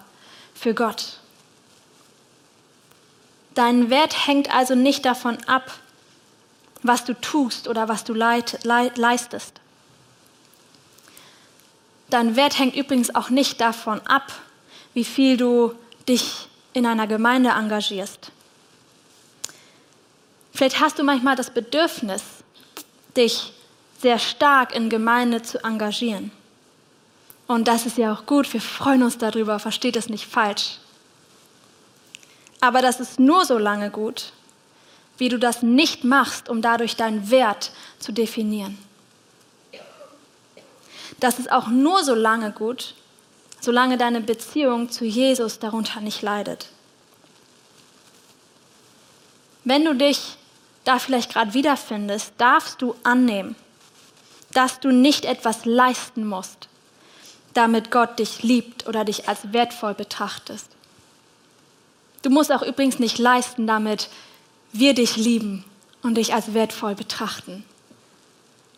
für 0.55 0.73
Gott. 0.73 1.19
Dein 3.55 3.89
Wert 3.89 4.27
hängt 4.27 4.53
also 4.53 4.75
nicht 4.75 5.05
davon 5.05 5.37
ab, 5.47 5.71
was 6.83 7.05
du 7.05 7.19
tust 7.19 7.67
oder 7.67 7.87
was 7.87 8.03
du 8.03 8.13
leistest. 8.13 9.53
Dein 12.09 12.35
Wert 12.35 12.59
hängt 12.59 12.75
übrigens 12.75 13.15
auch 13.15 13.29
nicht 13.29 13.59
davon 13.59 13.99
ab, 14.01 14.31
wie 14.93 15.05
viel 15.05 15.37
du 15.37 15.73
dich 16.07 16.47
in 16.73 16.85
einer 16.85 17.07
Gemeinde 17.07 17.49
engagierst. 17.49 18.31
Vielleicht 20.53 20.79
hast 20.79 20.99
du 20.99 21.03
manchmal 21.03 21.35
das 21.35 21.49
Bedürfnis, 21.49 22.21
dich 23.17 23.53
sehr 24.01 24.19
stark 24.19 24.75
in 24.75 24.89
Gemeinde 24.89 25.41
zu 25.41 25.63
engagieren. 25.63 26.31
Und 27.47 27.67
das 27.67 27.85
ist 27.85 27.97
ja 27.97 28.13
auch 28.13 28.25
gut, 28.25 28.51
wir 28.53 28.61
freuen 28.61 29.03
uns 29.03 29.17
darüber, 29.17 29.59
versteht 29.59 29.95
es 29.95 30.09
nicht 30.09 30.25
falsch. 30.25 30.79
Aber 32.65 32.81
das 32.81 32.99
ist 32.99 33.19
nur 33.19 33.45
so 33.45 33.59
lange 33.59 33.91
gut, 33.91 34.33
wie 35.19 35.29
du 35.29 35.37
das 35.37 35.61
nicht 35.61 36.03
machst, 36.03 36.49
um 36.49 36.63
dadurch 36.63 36.95
deinen 36.95 37.29
Wert 37.29 37.71
zu 37.99 38.11
definieren. 38.11 38.75
Das 41.19 41.37
ist 41.37 41.51
auch 41.51 41.67
nur 41.67 42.03
so 42.03 42.15
lange 42.15 42.51
gut, 42.51 42.95
solange 43.61 43.99
deine 43.99 44.19
Beziehung 44.19 44.89
zu 44.89 45.05
Jesus 45.05 45.59
darunter 45.59 46.01
nicht 46.01 46.23
leidet. 46.23 46.69
Wenn 49.63 49.85
du 49.85 49.93
dich 49.93 50.35
da 50.85 50.97
vielleicht 50.97 51.33
gerade 51.33 51.53
wiederfindest, 51.53 52.33
darfst 52.39 52.81
du 52.81 52.95
annehmen, 53.03 53.55
dass 54.53 54.79
du 54.79 54.89
nicht 54.89 55.25
etwas 55.25 55.65
leisten 55.65 56.25
musst, 56.25 56.67
damit 57.53 57.91
Gott 57.91 58.17
dich 58.17 58.41
liebt 58.41 58.87
oder 58.87 59.05
dich 59.05 59.29
als 59.29 59.53
wertvoll 59.53 59.93
betrachtest. 59.93 60.74
Du 62.25 62.31
musst 62.31 62.51
auch 62.51 62.63
übrigens 62.63 62.97
nicht 62.97 63.19
leisten, 63.19 63.67
damit 63.67 64.09
wir 64.73 64.95
dich 64.95 65.15
lieben 65.15 65.63
und 66.01 66.15
dich 66.15 66.33
als 66.33 66.55
wertvoll 66.55 66.95
betrachten. 66.95 67.63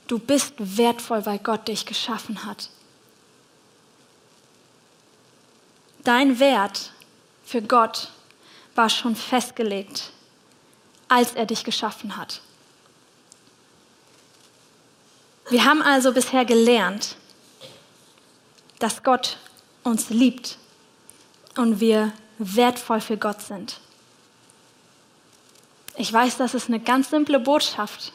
Du 0.07 0.19
bist 0.19 0.55
wertvoll, 0.57 1.25
weil 1.25 1.39
Gott 1.39 1.69
dich 1.69 1.86
geschaffen 1.86 2.43
hat. 2.43 2.69
Dein 6.03 6.39
Wert 6.41 6.91
für 7.45 7.62
Gott 7.62 8.10
war 8.75 8.89
schon 8.89 9.15
festgelegt, 9.15 10.12
als 11.07 11.31
er 11.31 11.45
dich 11.45 11.63
geschaffen 11.63 12.17
hat. 12.17 12.41
Wir 15.49 15.63
haben 15.63 15.81
also 15.81 16.12
bisher 16.12 16.43
gelernt, 16.43 17.15
dass 18.79 19.03
Gott 19.03 19.38
uns 19.83 20.10
liebt 20.10 20.57
und 21.55 21.79
wir 21.79 22.12
wertvoll 22.38 23.02
für 23.02 23.17
Gott 23.17 23.41
sind. 23.41 23.80
Ich 25.95 26.12
weiß, 26.13 26.38
das 26.38 26.54
ist 26.54 26.67
eine 26.67 26.80
ganz 26.80 27.10
simple 27.10 27.39
Botschaft. 27.39 28.13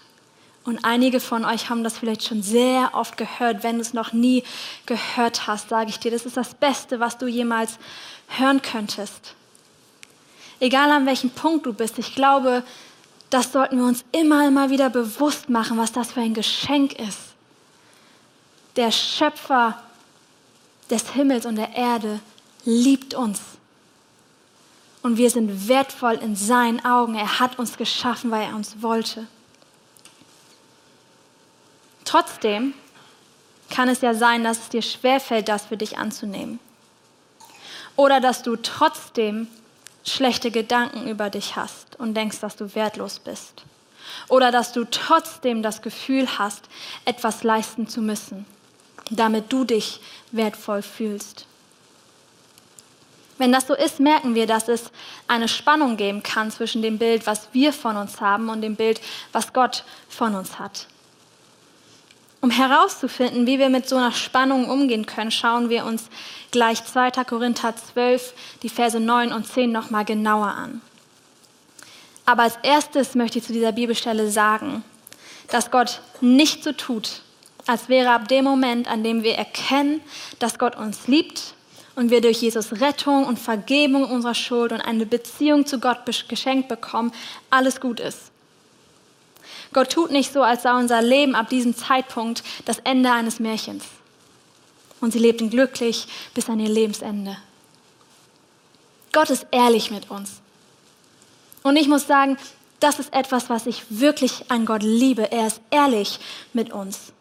Und 0.65 0.85
einige 0.85 1.19
von 1.19 1.45
euch 1.45 1.69
haben 1.69 1.83
das 1.83 1.99
vielleicht 1.99 2.23
schon 2.23 2.43
sehr 2.43 2.91
oft 2.93 3.17
gehört. 3.17 3.65
Wenn 3.65 3.77
du 3.77 3.81
es 3.81 3.95
noch 3.95 4.13
nie 4.13 4.45
gehört 4.87 5.49
hast, 5.49 5.69
sage 5.71 5.91
ich 5.91 5.99
dir, 5.99 6.13
das 6.13 6.25
ist 6.25 6.37
das 6.37 6.55
Beste, 6.55 7.01
was 7.01 7.19
du 7.19 7.27
jemals 7.27 7.79
hören 8.29 8.63
könntest. 8.63 9.35
Egal 10.61 10.91
an 10.91 11.07
welchem 11.07 11.31
Punkt 11.31 11.67
du 11.67 11.73
bist, 11.73 11.99
ich 11.99 12.15
glaube, 12.15 12.63
das 13.31 13.51
sollten 13.51 13.79
wir 13.79 13.85
uns 13.85 14.05
immer, 14.13 14.47
immer 14.47 14.71
wieder 14.71 14.91
bewusst 14.91 15.49
machen, 15.49 15.79
was 15.79 15.91
das 15.91 16.13
für 16.13 16.21
ein 16.21 16.35
Geschenk 16.35 16.93
ist. 16.93 17.19
Der 18.77 18.93
Schöpfer 18.93 19.83
des 20.89 21.11
Himmels 21.11 21.47
und 21.47 21.57
der 21.57 21.75
Erde 21.75 22.21
liebt 22.65 23.15
uns. 23.15 23.41
Und 25.03 25.17
wir 25.17 25.31
sind 25.31 25.69
wertvoll 25.69 26.15
in 26.15 26.37
seinen 26.37 26.85
Augen. 26.85 27.17
Er 27.17 27.41
hat 27.41 27.59
uns 27.59 27.77
geschaffen, 27.77 28.31
weil 28.31 28.49
er 28.49 28.55
uns 28.55 28.83
wollte. 28.83 29.27
Trotzdem 32.05 32.75
kann 33.71 33.89
es 33.89 34.01
ja 34.01 34.15
sein, 34.15 34.45
dass 34.45 34.59
es 34.59 34.69
dir 34.69 34.83
schwerfällt, 34.83 35.49
das 35.49 35.67
für 35.67 35.77
dich 35.77 35.99
anzunehmen. 35.99 36.61
Oder 37.97 38.21
dass 38.21 38.43
du 38.43 38.57
trotzdem 38.57 39.49
schlechte 40.05 40.51
Gedanken 40.51 41.09
über 41.09 41.31
dich 41.31 41.57
hast 41.57 41.99
und 41.99 42.15
denkst, 42.15 42.41
dass 42.41 42.57
du 42.57 42.75
wertlos 42.75 43.19
bist. 43.19 43.65
Oder 44.29 44.51
dass 44.51 44.73
du 44.73 44.85
trotzdem 44.85 45.63
das 45.63 45.83
Gefühl 45.83 46.27
hast, 46.39 46.65
etwas 47.05 47.45
leisten 47.45 47.89
zu 47.89 48.03
müssen, 48.03 48.47
damit 49.11 49.53
du 49.53 49.65
dich 49.65 50.01
wertvoll 50.33 50.83
fühlst. 50.83 51.47
Wenn 53.39 53.53
das 53.53 53.67
so 53.67 53.75
ist, 53.75 53.99
merken 53.99 54.35
wir, 54.35 54.47
dass 54.47 54.69
es 54.69 54.91
eine 55.27 55.49
Spannung 55.49 55.97
geben 55.97 56.23
kann 56.23 56.51
zwischen 56.51 56.83
dem 56.83 56.99
Bild, 56.99 57.27
was 57.27 57.49
wir 57.53 57.73
von 57.73 57.97
uns 57.97 58.21
haben 58.21 58.49
und 58.49 58.61
dem 58.61 58.77
Bild, 58.77 59.01
was 59.33 59.53
Gott 59.53 59.85
von 60.09 60.35
uns 60.35 60.59
hat. 60.59 60.87
Um 62.41 62.51
herauszufinden, 62.51 63.47
wie 63.47 63.59
wir 63.59 63.69
mit 63.69 63.89
so 63.89 63.97
einer 63.97 64.13
Spannung 64.13 64.69
umgehen 64.69 65.07
können, 65.07 65.31
schauen 65.31 65.71
wir 65.71 65.87
uns 65.87 66.09
gleich 66.51 66.85
2. 66.85 67.11
Korinther 67.25 67.75
12, 67.77 68.35
die 68.63 68.69
Verse 68.69 68.99
9 68.99 69.33
und 69.33 69.47
10 69.47 69.71
nochmal 69.71 70.05
genauer 70.05 70.49
an. 70.49 70.81
Aber 72.27 72.43
als 72.43 72.59
erstes 72.63 73.15
möchte 73.15 73.39
ich 73.39 73.45
zu 73.45 73.53
dieser 73.53 73.73
Bibelstelle 73.73 74.31
sagen, 74.31 74.85
dass 75.49 75.71
Gott 75.71 76.01
nicht 76.21 76.65
so 76.65 76.73
tut, 76.73 77.23
als 77.67 77.89
wäre 77.89 78.11
ab 78.11 78.29
dem 78.29 78.45
Moment, 78.45 78.89
an 78.89 79.05
dem 79.05 79.23
wir 79.23 79.37
erkennen, 79.37 80.01
dass 80.39 80.59
Gott 80.59 80.77
uns 80.77 81.07
liebt 81.07 81.55
und 81.95 82.11
wir 82.11 82.21
durch 82.21 82.41
Jesus 82.41 82.81
Rettung 82.81 83.27
und 83.27 83.39
Vergebung 83.39 84.05
unserer 84.05 84.35
Schuld 84.35 84.73
und 84.73 84.81
eine 84.81 85.07
Beziehung 85.07 85.67
zu 85.67 85.79
Gott 85.79 85.99
geschenkt 86.29 86.69
bekommen, 86.69 87.13
alles 87.51 87.81
gut 87.81 88.01
ist. 88.01 88.31
Gott 89.73 89.91
tut 89.91 90.11
nicht 90.11 90.33
so, 90.33 90.43
als 90.43 90.63
sei 90.63 90.73
unser 90.73 91.03
Leben 91.03 91.35
ab 91.35 91.49
diesem 91.49 91.77
Zeitpunkt 91.77 92.43
das 92.65 92.79
Ende 92.81 93.11
eines 93.11 93.41
Märchens. 93.41 93.85
Und 95.01 95.13
sie 95.13 95.19
lebten 95.19 95.51
glücklich 95.51 96.07
bis 96.35 96.49
an 96.49 96.61
ihr 96.61 96.69
Lebensende. 96.69 97.37
Gott 99.13 99.31
ist 99.31 99.47
ehrlich 99.51 99.91
mit 99.91 100.11
uns. 100.11 100.41
Und 101.63 101.77
ich 101.77 101.89
muss 101.89 102.07
sagen, 102.07 102.37
das 102.81 102.99
ist 102.99 103.13
etwas, 103.13 103.51
was 103.51 103.67
ich 103.67 103.85
wirklich 103.89 104.51
an 104.51 104.67
Gott 104.67 104.83
liebe. 104.83 105.31
Er 105.31 105.47
ist 105.47 105.61
ehrlich 105.71 106.19
mit 106.53 106.73
uns. 106.73 107.13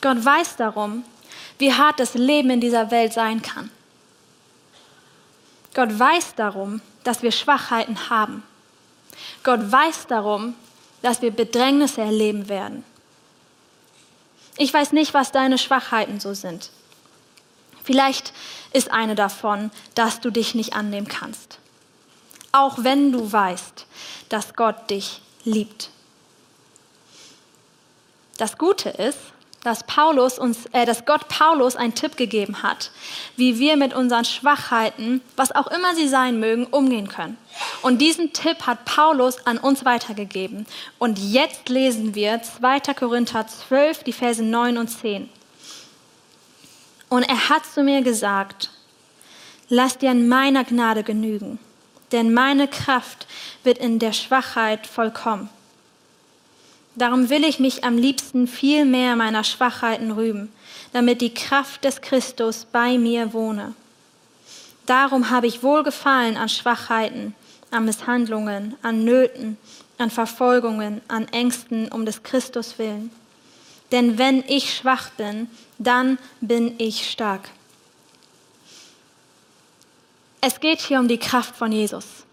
Gott 0.00 0.24
weiß 0.24 0.56
darum, 0.56 1.04
wie 1.58 1.72
hart 1.72 2.00
das 2.00 2.14
Leben 2.14 2.50
in 2.50 2.60
dieser 2.60 2.90
Welt 2.90 3.12
sein 3.12 3.42
kann. 3.42 3.70
Gott 5.74 5.98
weiß 5.98 6.34
darum, 6.34 6.80
dass 7.04 7.22
wir 7.22 7.32
Schwachheiten 7.32 8.08
haben. 8.08 8.42
Gott 9.42 9.70
weiß 9.70 10.06
darum, 10.06 10.54
dass 11.02 11.22
wir 11.22 11.30
Bedrängnisse 11.30 12.00
erleben 12.00 12.48
werden. 12.48 12.84
Ich 14.56 14.72
weiß 14.72 14.92
nicht, 14.92 15.12
was 15.14 15.32
deine 15.32 15.58
Schwachheiten 15.58 16.18
so 16.18 16.34
sind. 16.34 16.70
Vielleicht 17.84 18.32
ist 18.72 18.90
eine 18.90 19.14
davon, 19.14 19.70
dass 19.94 20.20
du 20.20 20.30
dich 20.30 20.54
nicht 20.54 20.74
annehmen 20.74 21.06
kannst. 21.06 21.58
Auch 22.52 22.78
wenn 22.78 23.12
du 23.12 23.30
weißt, 23.30 23.86
dass 24.28 24.54
Gott 24.54 24.90
dich 24.90 25.20
liebt. 25.44 25.90
Das 28.38 28.58
Gute 28.58 28.88
ist, 28.88 29.18
dass, 29.66 29.82
Paulus 29.82 30.38
uns, 30.38 30.66
äh, 30.66 30.86
dass 30.86 31.04
Gott 31.06 31.26
Paulus 31.28 31.74
einen 31.74 31.94
Tipp 31.94 32.16
gegeben 32.16 32.62
hat, 32.62 32.92
wie 33.36 33.58
wir 33.58 33.76
mit 33.76 33.94
unseren 33.94 34.24
Schwachheiten, 34.24 35.20
was 35.34 35.50
auch 35.50 35.66
immer 35.66 35.96
sie 35.96 36.06
sein 36.06 36.38
mögen, 36.38 36.66
umgehen 36.66 37.08
können. 37.08 37.36
Und 37.82 37.98
diesen 37.98 38.32
Tipp 38.32 38.66
hat 38.66 38.84
Paulus 38.84 39.44
an 39.44 39.58
uns 39.58 39.84
weitergegeben. 39.84 40.66
Und 40.98 41.18
jetzt 41.18 41.68
lesen 41.68 42.14
wir 42.14 42.40
2. 42.42 42.94
Korinther 42.94 43.46
12, 43.46 44.04
die 44.04 44.12
Verse 44.12 44.42
9 44.42 44.78
und 44.78 44.88
10. 44.88 45.28
Und 47.08 47.24
er 47.24 47.48
hat 47.48 47.66
zu 47.66 47.82
mir 47.82 48.02
gesagt, 48.02 48.70
lass 49.68 49.98
dir 49.98 50.10
an 50.12 50.28
meiner 50.28 50.62
Gnade 50.62 51.02
genügen, 51.02 51.58
denn 52.12 52.32
meine 52.32 52.68
Kraft 52.68 53.26
wird 53.64 53.78
in 53.78 53.98
der 53.98 54.12
Schwachheit 54.12 54.86
vollkommen. 54.86 55.48
Darum 56.96 57.28
will 57.28 57.44
ich 57.44 57.58
mich 57.58 57.84
am 57.84 57.98
liebsten 57.98 58.46
viel 58.46 58.86
mehr 58.86 59.16
meiner 59.16 59.44
Schwachheiten 59.44 60.10
rühmen, 60.10 60.50
damit 60.92 61.20
die 61.20 61.34
Kraft 61.34 61.84
des 61.84 62.00
Christus 62.00 62.66
bei 62.72 62.96
mir 62.96 63.34
wohne. 63.34 63.74
Darum 64.86 65.28
habe 65.30 65.46
ich 65.46 65.62
Wohlgefallen 65.62 66.38
an 66.38 66.48
Schwachheiten, 66.48 67.34
an 67.70 67.84
Misshandlungen, 67.84 68.76
an 68.80 69.04
Nöten, 69.04 69.58
an 69.98 70.10
Verfolgungen, 70.10 71.02
an 71.08 71.28
Ängsten 71.28 71.88
um 71.88 72.06
des 72.06 72.22
Christus 72.22 72.78
willen. 72.78 73.10
Denn 73.92 74.16
wenn 74.16 74.42
ich 74.48 74.74
schwach 74.74 75.10
bin, 75.10 75.48
dann 75.78 76.18
bin 76.40 76.74
ich 76.78 77.10
stark. 77.10 77.50
Es 80.40 80.60
geht 80.60 80.80
hier 80.80 80.98
um 80.98 81.08
die 81.08 81.18
Kraft 81.18 81.56
von 81.56 81.72
Jesus. 81.72 82.25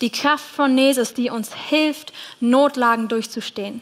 Die 0.00 0.10
Kraft 0.10 0.44
von 0.44 0.76
Jesus, 0.76 1.14
die 1.14 1.30
uns 1.30 1.54
hilft, 1.54 2.12
Notlagen 2.40 3.08
durchzustehen. 3.08 3.80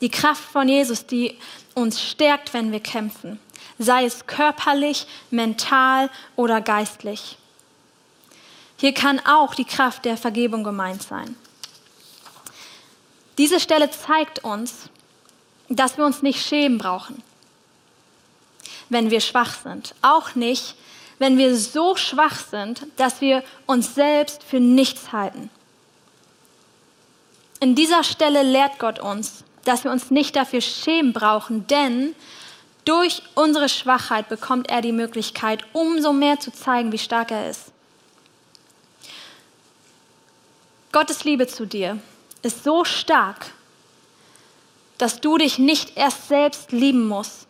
Die 0.00 0.10
Kraft 0.10 0.42
von 0.42 0.68
Jesus, 0.68 1.06
die 1.06 1.38
uns 1.74 2.02
stärkt, 2.02 2.52
wenn 2.54 2.72
wir 2.72 2.80
kämpfen, 2.80 3.38
sei 3.78 4.04
es 4.04 4.26
körperlich, 4.26 5.06
mental 5.30 6.10
oder 6.36 6.60
geistlich. 6.60 7.36
Hier 8.76 8.92
kann 8.92 9.20
auch 9.20 9.54
die 9.54 9.64
Kraft 9.64 10.04
der 10.04 10.16
Vergebung 10.16 10.64
gemeint 10.64 11.02
sein. 11.02 11.36
Diese 13.38 13.58
Stelle 13.58 13.90
zeigt 13.90 14.44
uns, 14.44 14.90
dass 15.68 15.96
wir 15.96 16.04
uns 16.04 16.22
nicht 16.22 16.44
schämen 16.44 16.78
brauchen, 16.78 17.22
wenn 18.88 19.10
wir 19.10 19.20
schwach 19.20 19.54
sind. 19.62 19.94
Auch 20.02 20.34
nicht, 20.34 20.76
wenn 21.18 21.38
wir 21.38 21.56
so 21.56 21.96
schwach 21.96 22.38
sind, 22.38 22.86
dass 22.96 23.20
wir 23.20 23.42
uns 23.66 23.94
selbst 23.94 24.42
für 24.42 24.60
nichts 24.60 25.12
halten. 25.12 25.50
In 27.60 27.74
dieser 27.74 28.04
Stelle 28.04 28.42
lehrt 28.42 28.78
Gott 28.78 28.98
uns, 28.98 29.44
dass 29.64 29.84
wir 29.84 29.90
uns 29.90 30.10
nicht 30.10 30.36
dafür 30.36 30.60
schämen 30.60 31.12
brauchen, 31.12 31.66
denn 31.66 32.14
durch 32.84 33.22
unsere 33.34 33.68
Schwachheit 33.68 34.28
bekommt 34.28 34.68
er 34.68 34.82
die 34.82 34.92
Möglichkeit, 34.92 35.64
umso 35.72 36.12
mehr 36.12 36.38
zu 36.38 36.52
zeigen, 36.52 36.92
wie 36.92 36.98
stark 36.98 37.30
er 37.30 37.48
ist. 37.48 37.72
Gottes 40.92 41.24
Liebe 41.24 41.46
zu 41.46 41.66
dir 41.66 41.98
ist 42.42 42.62
so 42.62 42.84
stark, 42.84 43.46
dass 44.98 45.20
du 45.20 45.38
dich 45.38 45.58
nicht 45.58 45.96
erst 45.96 46.28
selbst 46.28 46.70
lieben 46.72 47.08
musst, 47.08 47.48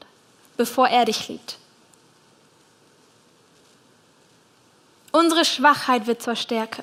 bevor 0.56 0.88
er 0.88 1.04
dich 1.04 1.28
liebt. 1.28 1.58
Unsere 5.14 5.44
Schwachheit 5.44 6.08
wird 6.08 6.22
zur 6.22 6.34
Stärke. 6.34 6.82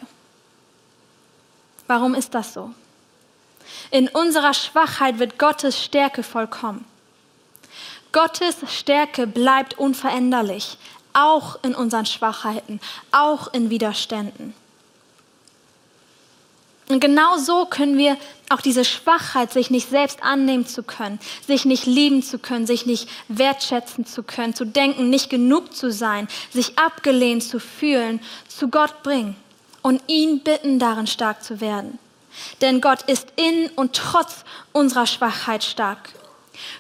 Warum 1.88 2.16
ist 2.16 2.34
das 2.34 2.54
so? 2.54 2.72
In 3.90 4.08
unserer 4.08 4.54
Schwachheit 4.54 5.20
wird 5.20 5.38
Gottes 5.38 5.84
Stärke 5.84 6.24
vollkommen. 6.24 6.86
Gottes 8.14 8.56
Stärke 8.68 9.28
bleibt 9.28 9.78
unveränderlich, 9.78 10.78
auch 11.12 11.62
in 11.62 11.76
unseren 11.76 12.06
Schwachheiten, 12.06 12.80
auch 13.12 13.54
in 13.54 13.70
Widerständen. 13.70 14.54
Und 16.92 17.00
genau 17.00 17.38
so 17.38 17.66
können 17.66 17.98
wir 17.98 18.18
auch 18.50 18.60
diese 18.60 18.84
Schwachheit, 18.84 19.54
sich 19.54 19.70
nicht 19.70 19.90
selbst 19.90 20.22
annehmen 20.22 20.68
zu 20.68 20.84
können, 20.84 21.20
sich 21.48 21.64
nicht 21.64 21.86
lieben 21.86 22.22
zu 22.22 22.38
können, 22.38 22.68
sich 22.68 22.86
nicht 22.86 23.08
wertschätzen 23.30 24.06
zu 24.06 24.24
können, 24.24 24.54
zu 24.54 24.66
denken, 24.66 25.10
nicht 25.10 25.30
genug 25.30 25.74
zu 25.74 25.90
sein, 25.90 26.28
sich 26.52 26.78
abgelehnt 26.78 27.44
zu 27.44 27.60
fühlen, 27.60 28.20
zu 28.50 28.68
Gott 28.68 29.04
bringen 29.04 29.38
und 29.82 30.02
ihn 30.08 30.42
bitten, 30.42 30.80
darin 30.80 31.08
stark 31.08 31.44
zu 31.44 31.62
werden. 31.62 31.98
Denn 32.60 32.82
Gott 32.82 33.04
ist 33.04 33.28
in 33.38 33.70
und 33.76 33.94
trotz 33.94 34.44
unserer 34.74 35.06
Schwachheit 35.06 35.64
stark. 35.64 36.10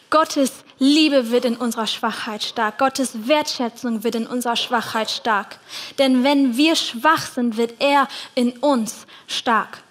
Gottes 0.10 0.52
Liebe 0.78 1.32
wird 1.32 1.46
in 1.46 1.56
unserer 1.56 1.88
Schwachheit 1.88 2.44
stark. 2.44 2.80
Gottes 2.80 3.28
Wertschätzung 3.28 4.04
wird 4.04 4.16
in 4.16 4.28
unserer 4.28 4.58
Schwachheit 4.58 5.10
stark. 5.10 5.60
Denn 6.00 6.26
wenn 6.26 6.58
wir 6.58 6.76
schwach 6.76 7.26
sind, 7.26 7.56
wird 7.56 7.76
er 7.80 8.10
in 8.36 8.52
uns 8.58 9.06
stark. 9.28 9.84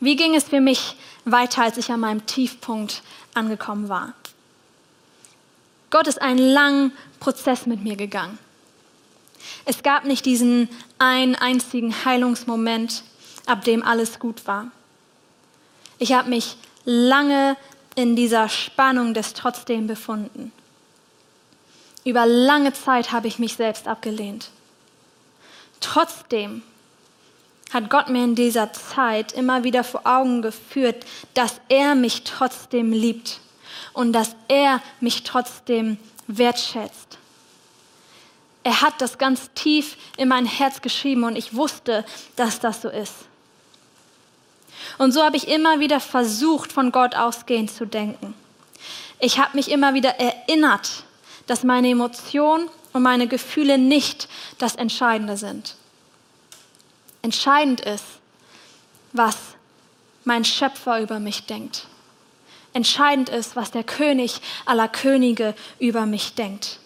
Wie 0.00 0.16
ging 0.16 0.34
es 0.34 0.44
für 0.44 0.60
mich 0.60 0.96
weiter, 1.24 1.62
als 1.62 1.78
ich 1.78 1.90
an 1.90 2.00
meinem 2.00 2.26
Tiefpunkt 2.26 3.02
angekommen 3.34 3.88
war? 3.88 4.12
Gott 5.90 6.06
ist 6.06 6.20
einen 6.20 6.38
langen 6.38 6.92
Prozess 7.20 7.66
mit 7.66 7.82
mir 7.82 7.96
gegangen. 7.96 8.38
Es 9.64 9.82
gab 9.82 10.04
nicht 10.04 10.26
diesen 10.26 10.68
einen 10.98 11.34
einzigen 11.34 12.04
Heilungsmoment, 12.04 13.04
ab 13.46 13.64
dem 13.64 13.82
alles 13.82 14.18
gut 14.18 14.46
war. 14.46 14.70
Ich 15.98 16.12
habe 16.12 16.28
mich 16.28 16.56
lange 16.84 17.56
in 17.94 18.16
dieser 18.16 18.48
Spannung 18.48 19.14
des 19.14 19.32
Trotzdem 19.32 19.86
befunden. 19.86 20.52
Über 22.04 22.26
lange 22.26 22.72
Zeit 22.72 23.12
habe 23.12 23.26
ich 23.26 23.38
mich 23.38 23.56
selbst 23.56 23.88
abgelehnt. 23.88 24.50
Trotzdem 25.80 26.62
hat 27.72 27.90
Gott 27.90 28.08
mir 28.08 28.24
in 28.24 28.34
dieser 28.34 28.72
Zeit 28.72 29.32
immer 29.32 29.64
wieder 29.64 29.84
vor 29.84 30.02
Augen 30.04 30.42
geführt, 30.42 31.04
dass 31.34 31.60
er 31.68 31.94
mich 31.94 32.22
trotzdem 32.22 32.92
liebt 32.92 33.40
und 33.92 34.12
dass 34.12 34.36
er 34.48 34.80
mich 35.00 35.24
trotzdem 35.24 35.98
wertschätzt. 36.26 37.18
Er 38.62 38.80
hat 38.82 39.00
das 39.00 39.18
ganz 39.18 39.50
tief 39.54 39.96
in 40.16 40.28
mein 40.28 40.46
Herz 40.46 40.80
geschrieben 40.80 41.24
und 41.24 41.36
ich 41.36 41.54
wusste, 41.54 42.04
dass 42.34 42.58
das 42.60 42.82
so 42.82 42.88
ist. 42.88 43.14
Und 44.98 45.12
so 45.12 45.22
habe 45.22 45.36
ich 45.36 45.48
immer 45.48 45.80
wieder 45.80 46.00
versucht, 46.00 46.72
von 46.72 46.92
Gott 46.92 47.14
ausgehend 47.14 47.70
zu 47.70 47.86
denken. 47.86 48.34
Ich 49.18 49.38
habe 49.38 49.56
mich 49.56 49.70
immer 49.70 49.94
wieder 49.94 50.18
erinnert, 50.20 51.04
dass 51.46 51.64
meine 51.64 51.88
Emotionen 51.90 52.68
und 52.92 53.02
meine 53.02 53.28
Gefühle 53.28 53.78
nicht 53.78 54.28
das 54.58 54.74
Entscheidende 54.74 55.36
sind. 55.36 55.76
Entscheidend 57.26 57.80
ist, 57.80 58.04
was 59.12 59.36
mein 60.22 60.44
Schöpfer 60.44 61.00
über 61.00 61.18
mich 61.18 61.44
denkt. 61.46 61.88
Entscheidend 62.72 63.30
ist, 63.30 63.56
was 63.56 63.72
der 63.72 63.82
König 63.82 64.40
aller 64.64 64.86
Könige 64.86 65.56
über 65.80 66.06
mich 66.06 66.34
denkt 66.34 66.78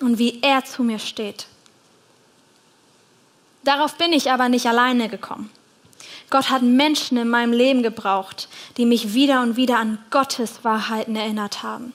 und 0.00 0.18
wie 0.18 0.42
er 0.42 0.64
zu 0.64 0.82
mir 0.82 0.98
steht. 0.98 1.46
Darauf 3.62 3.94
bin 3.94 4.12
ich 4.12 4.32
aber 4.32 4.48
nicht 4.48 4.66
alleine 4.66 5.08
gekommen. 5.08 5.52
Gott 6.30 6.50
hat 6.50 6.62
Menschen 6.62 7.16
in 7.16 7.28
meinem 7.28 7.52
Leben 7.52 7.84
gebraucht, 7.84 8.48
die 8.78 8.86
mich 8.86 9.14
wieder 9.14 9.40
und 9.40 9.54
wieder 9.54 9.78
an 9.78 10.04
Gottes 10.10 10.64
Wahrheiten 10.64 11.14
erinnert 11.14 11.62
haben 11.62 11.92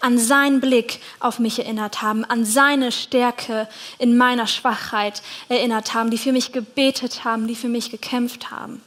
an 0.00 0.18
seinen 0.18 0.60
Blick 0.60 1.00
auf 1.20 1.38
mich 1.38 1.58
erinnert 1.58 2.02
haben, 2.02 2.24
an 2.24 2.44
seine 2.44 2.92
Stärke 2.92 3.68
in 3.98 4.16
meiner 4.16 4.46
Schwachheit 4.46 5.22
erinnert 5.48 5.94
haben, 5.94 6.10
die 6.10 6.18
für 6.18 6.32
mich 6.32 6.52
gebetet 6.52 7.24
haben, 7.24 7.46
die 7.46 7.56
für 7.56 7.68
mich 7.68 7.90
gekämpft 7.90 8.50
haben. 8.50 8.82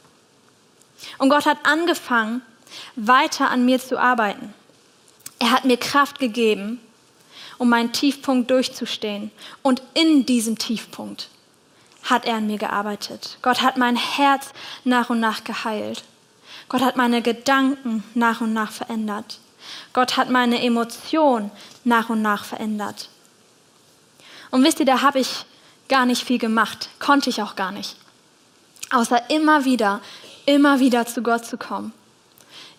Und 1.18 1.30
Gott 1.30 1.46
hat 1.46 1.58
angefangen, 1.64 2.42
weiter 2.96 3.50
an 3.50 3.64
mir 3.64 3.80
zu 3.80 3.98
arbeiten. 3.98 4.52
Er 5.38 5.52
hat 5.52 5.64
mir 5.64 5.76
Kraft 5.76 6.18
gegeben, 6.18 6.80
um 7.58 7.68
meinen 7.68 7.92
Tiefpunkt 7.92 8.50
durchzustehen. 8.50 9.30
Und 9.62 9.82
in 9.94 10.26
diesem 10.26 10.58
Tiefpunkt 10.58 11.28
hat 12.04 12.24
er 12.24 12.36
an 12.36 12.46
mir 12.46 12.58
gearbeitet. 12.58 13.38
Gott 13.42 13.62
hat 13.62 13.76
mein 13.76 13.96
Herz 13.96 14.52
nach 14.84 15.10
und 15.10 15.20
nach 15.20 15.44
geheilt. 15.44 16.04
Gott 16.68 16.82
hat 16.82 16.96
meine 16.96 17.22
Gedanken 17.22 18.04
nach 18.14 18.40
und 18.40 18.52
nach 18.52 18.72
verändert. 18.72 19.38
Gott 19.92 20.16
hat 20.16 20.30
meine 20.30 20.62
Emotion 20.62 21.50
nach 21.84 22.10
und 22.10 22.22
nach 22.22 22.44
verändert. 22.44 23.08
Und 24.50 24.64
wisst 24.64 24.80
ihr, 24.80 24.86
da 24.86 25.02
habe 25.02 25.20
ich 25.20 25.44
gar 25.88 26.06
nicht 26.06 26.24
viel 26.24 26.38
gemacht, 26.38 26.88
konnte 26.98 27.30
ich 27.30 27.42
auch 27.42 27.56
gar 27.56 27.72
nicht. 27.72 27.96
Außer 28.90 29.30
immer 29.30 29.64
wieder, 29.64 30.00
immer 30.46 30.80
wieder 30.80 31.06
zu 31.06 31.22
Gott 31.22 31.44
zu 31.44 31.58
kommen, 31.58 31.92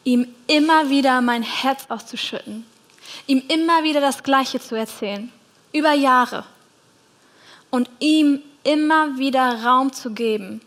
ihm 0.03 0.27
immer 0.47 0.89
wieder 0.89 1.21
mein 1.21 1.43
Herz 1.43 1.85
auszuschütten, 1.89 2.65
ihm 3.27 3.43
immer 3.47 3.83
wieder 3.83 4.01
das 4.01 4.23
Gleiche 4.23 4.59
zu 4.59 4.75
erzählen, 4.75 5.31
über 5.71 5.93
Jahre 5.93 6.45
und 7.69 7.89
ihm 7.99 8.41
immer 8.63 9.17
wieder 9.17 9.63
Raum 9.63 9.93
zu 9.93 10.11
geben, 10.11 10.61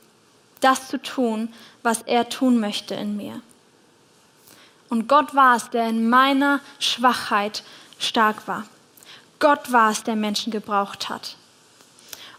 das 0.61 0.89
zu 0.89 1.03
tun, 1.03 1.53
was 1.83 2.03
er 2.03 2.29
tun 2.29 2.61
möchte 2.61 2.95
in 2.95 3.17
mir. 3.17 3.43
Und 4.92 5.09
Gott 5.09 5.35
war 5.35 5.57
es, 5.57 5.70
der 5.70 5.88
in 5.88 6.11
meiner 6.11 6.61
Schwachheit 6.78 7.62
stark 7.98 8.46
war. 8.46 8.64
Gott 9.38 9.72
war 9.72 9.90
es, 9.90 10.02
der 10.02 10.16
Menschen 10.16 10.50
gebraucht 10.50 11.09
hat. 11.09 11.37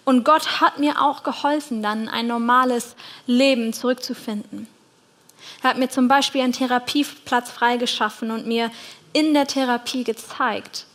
Und 0.05 0.23
Gott 0.23 0.61
hat 0.61 0.77
mir 0.77 1.01
auch 1.01 1.23
geholfen, 1.23 1.81
dann 1.81 2.07
ein 2.07 2.27
normales 2.27 2.95
Leben 3.25 3.73
zurückzufinden. 3.73 4.67
Er 5.63 5.71
hat 5.71 5.79
mir 5.79 5.89
zum 5.89 6.07
Beispiel 6.07 6.41
einen 6.41 6.53
Therapieplatz 6.53 7.49
freigeschaffen 7.49 8.29
und 8.29 8.45
mir 8.45 8.69
in 9.13 9.33
der 9.33 9.47
Therapie 9.47 10.03
gezeigt, 10.03 10.85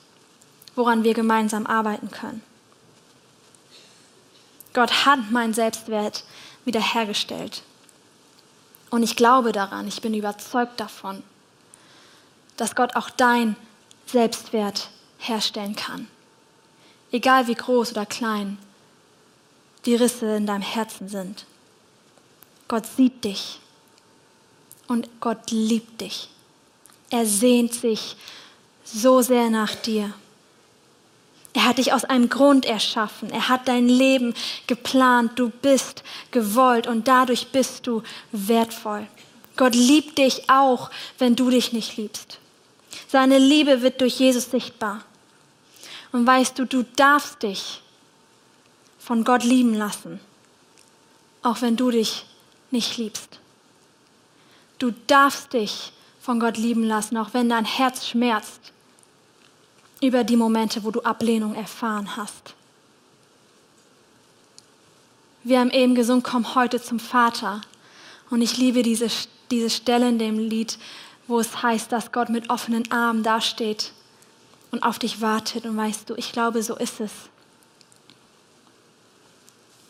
woran 0.76 1.02
wir 1.02 1.12
gemeinsam 1.12 1.66
arbeiten 1.66 2.12
können. 2.12 2.40
Gott 4.74 5.06
hat 5.06 5.32
meinen 5.32 5.54
Selbstwert 5.54 6.22
wiederhergestellt. 6.64 7.64
Und 8.90 9.02
ich 9.02 9.16
glaube 9.16 9.50
daran, 9.50 9.88
ich 9.88 10.00
bin 10.00 10.14
überzeugt 10.14 10.78
davon, 10.78 11.24
dass 12.58 12.74
Gott 12.74 12.94
auch 12.96 13.08
dein 13.08 13.56
Selbstwert 14.04 14.90
herstellen 15.18 15.74
kann. 15.74 16.08
Egal 17.10 17.46
wie 17.46 17.54
groß 17.54 17.92
oder 17.92 18.04
klein 18.04 18.58
die 19.86 19.94
Risse 19.94 20.36
in 20.36 20.46
deinem 20.46 20.62
Herzen 20.62 21.08
sind. 21.08 21.46
Gott 22.66 22.84
sieht 22.84 23.24
dich 23.24 23.60
und 24.86 25.08
Gott 25.20 25.50
liebt 25.50 26.02
dich. 26.02 26.28
Er 27.10 27.24
sehnt 27.24 27.72
sich 27.72 28.16
so 28.84 29.22
sehr 29.22 29.48
nach 29.48 29.74
dir. 29.74 30.12
Er 31.54 31.64
hat 31.64 31.78
dich 31.78 31.92
aus 31.92 32.04
einem 32.04 32.28
Grund 32.28 32.66
erschaffen. 32.66 33.30
Er 33.30 33.48
hat 33.48 33.68
dein 33.68 33.88
Leben 33.88 34.34
geplant. 34.66 35.38
Du 35.38 35.48
bist 35.48 36.02
gewollt 36.30 36.86
und 36.86 37.08
dadurch 37.08 37.48
bist 37.48 37.86
du 37.86 38.02
wertvoll. 38.32 39.06
Gott 39.56 39.74
liebt 39.74 40.18
dich 40.18 40.50
auch, 40.50 40.90
wenn 41.18 41.34
du 41.34 41.50
dich 41.50 41.72
nicht 41.72 41.96
liebst. 41.96 42.38
Seine 43.08 43.38
Liebe 43.38 43.82
wird 43.82 44.00
durch 44.00 44.18
Jesus 44.18 44.50
sichtbar. 44.50 45.04
Und 46.12 46.26
weißt 46.26 46.58
du, 46.58 46.64
du 46.64 46.84
darfst 46.96 47.42
dich 47.42 47.82
von 48.98 49.24
Gott 49.24 49.44
lieben 49.44 49.74
lassen, 49.74 50.20
auch 51.42 51.62
wenn 51.62 51.76
du 51.76 51.90
dich 51.90 52.24
nicht 52.70 52.96
liebst. 52.96 53.38
Du 54.78 54.92
darfst 55.06 55.52
dich 55.52 55.92
von 56.20 56.40
Gott 56.40 56.56
lieben 56.56 56.84
lassen, 56.84 57.16
auch 57.16 57.34
wenn 57.34 57.48
dein 57.48 57.64
Herz 57.64 58.06
schmerzt 58.06 58.72
über 60.00 60.24
die 60.24 60.36
Momente, 60.36 60.84
wo 60.84 60.90
du 60.90 61.00
Ablehnung 61.00 61.54
erfahren 61.54 62.16
hast. 62.16 62.54
Wir 65.42 65.60
haben 65.60 65.70
eben 65.70 65.94
gesungen, 65.94 66.22
komm 66.22 66.54
heute 66.54 66.80
zum 66.80 67.00
Vater. 67.00 67.62
Und 68.30 68.42
ich 68.42 68.58
liebe 68.58 68.82
diese, 68.82 69.08
diese 69.50 69.70
Stelle 69.70 70.08
in 70.08 70.18
dem 70.18 70.38
Lied, 70.38 70.78
wo 71.28 71.38
es 71.38 71.62
heißt, 71.62 71.92
dass 71.92 72.10
Gott 72.10 72.30
mit 72.30 72.50
offenen 72.50 72.90
Armen 72.90 73.22
dasteht 73.22 73.92
und 74.72 74.82
auf 74.82 74.98
dich 74.98 75.20
wartet. 75.20 75.66
Und 75.66 75.76
weißt 75.76 76.10
du, 76.10 76.14
ich 76.16 76.32
glaube, 76.32 76.62
so 76.62 76.74
ist 76.74 77.00
es. 77.00 77.12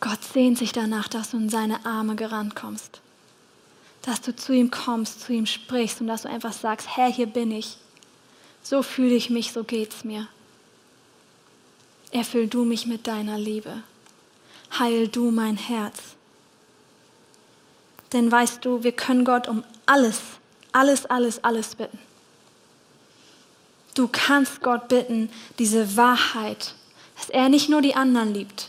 Gott 0.01 0.22
sehnt 0.22 0.59
sich 0.59 0.72
danach, 0.72 1.09
dass 1.09 1.31
du 1.31 1.38
in 1.38 1.48
seine 1.48 1.87
Arme 1.87 2.16
gerannt 2.16 2.55
kommst. 2.55 3.01
Dass 4.03 4.20
du 4.20 4.35
zu 4.35 4.53
ihm 4.53 4.70
kommst, 4.70 5.20
zu 5.20 5.33
ihm 5.33 5.46
sprichst 5.46 6.01
und 6.01 6.09
dass 6.09 6.22
du 6.22 6.29
einfach 6.29 6.53
sagst, 6.53 6.96
Herr, 6.96 7.11
hier 7.11 7.27
bin 7.27 7.51
ich. 7.51 7.79
So 8.62 8.83
fühle 8.83 9.14
ich 9.14 9.31
mich, 9.31 9.53
so 9.53 9.64
geht's 9.64 10.05
mir. 10.05 10.29
Erfüll 12.11 12.48
du 12.48 12.64
mich 12.64 12.87
mit 12.87 13.07
deiner 13.07 13.38
Liebe. 13.38 13.83
Heil 14.79 15.09
du 15.09 15.31
mein 15.31 15.57
Herz. 15.57 15.98
Denn 18.12 18.31
weißt 18.31 18.64
du, 18.64 18.83
wir 18.83 18.92
können 18.92 19.24
Gott 19.24 19.48
um 19.48 19.64
alles, 19.87 20.20
alles, 20.72 21.07
alles, 21.07 21.42
alles 21.42 21.74
bitten. 21.74 21.98
Du 23.94 24.09
kannst 24.09 24.61
Gott 24.61 24.88
bitten, 24.88 25.31
diese 25.59 25.96
Wahrheit, 25.96 26.74
dass 27.16 27.31
er 27.31 27.48
nicht 27.48 27.68
nur 27.68 27.83
die 27.83 27.96
anderen 27.96 28.33
liebt, 28.33 28.68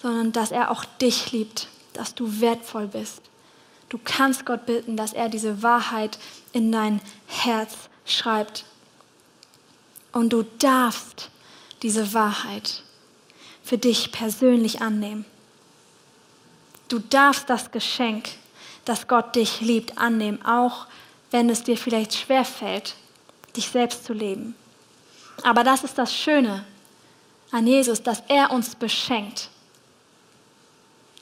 sondern 0.00 0.32
dass 0.32 0.50
er 0.50 0.70
auch 0.70 0.84
dich 0.84 1.32
liebt, 1.32 1.68
dass 1.92 2.14
du 2.14 2.40
wertvoll 2.40 2.86
bist. 2.86 3.20
Du 3.88 3.98
kannst 4.02 4.46
Gott 4.46 4.66
bitten, 4.66 4.96
dass 4.96 5.12
er 5.12 5.28
diese 5.28 5.62
Wahrheit 5.62 6.18
in 6.52 6.72
dein 6.72 7.00
Herz 7.26 7.74
schreibt. 8.04 8.64
Und 10.12 10.32
du 10.32 10.44
darfst 10.58 11.30
diese 11.82 12.14
Wahrheit 12.14 12.82
für 13.62 13.78
dich 13.78 14.10
persönlich 14.12 14.80
annehmen. 14.80 15.24
Du 16.88 16.98
darfst 16.98 17.50
das 17.50 17.70
Geschenk, 17.70 18.30
dass 18.86 19.06
Gott 19.08 19.36
dich 19.36 19.60
liebt, 19.60 19.98
annehmen, 19.98 20.44
auch 20.44 20.86
wenn 21.30 21.50
es 21.50 21.62
dir 21.62 21.76
vielleicht 21.76 22.14
schwer 22.14 22.44
fällt, 22.44 22.94
dich 23.56 23.68
selbst 23.68 24.04
zu 24.04 24.14
leben. 24.14 24.54
Aber 25.42 25.64
das 25.64 25.84
ist 25.84 25.98
das 25.98 26.14
Schöne 26.14 26.64
an 27.50 27.66
Jesus, 27.66 28.02
dass 28.02 28.22
er 28.28 28.50
uns 28.50 28.74
beschenkt 28.74 29.50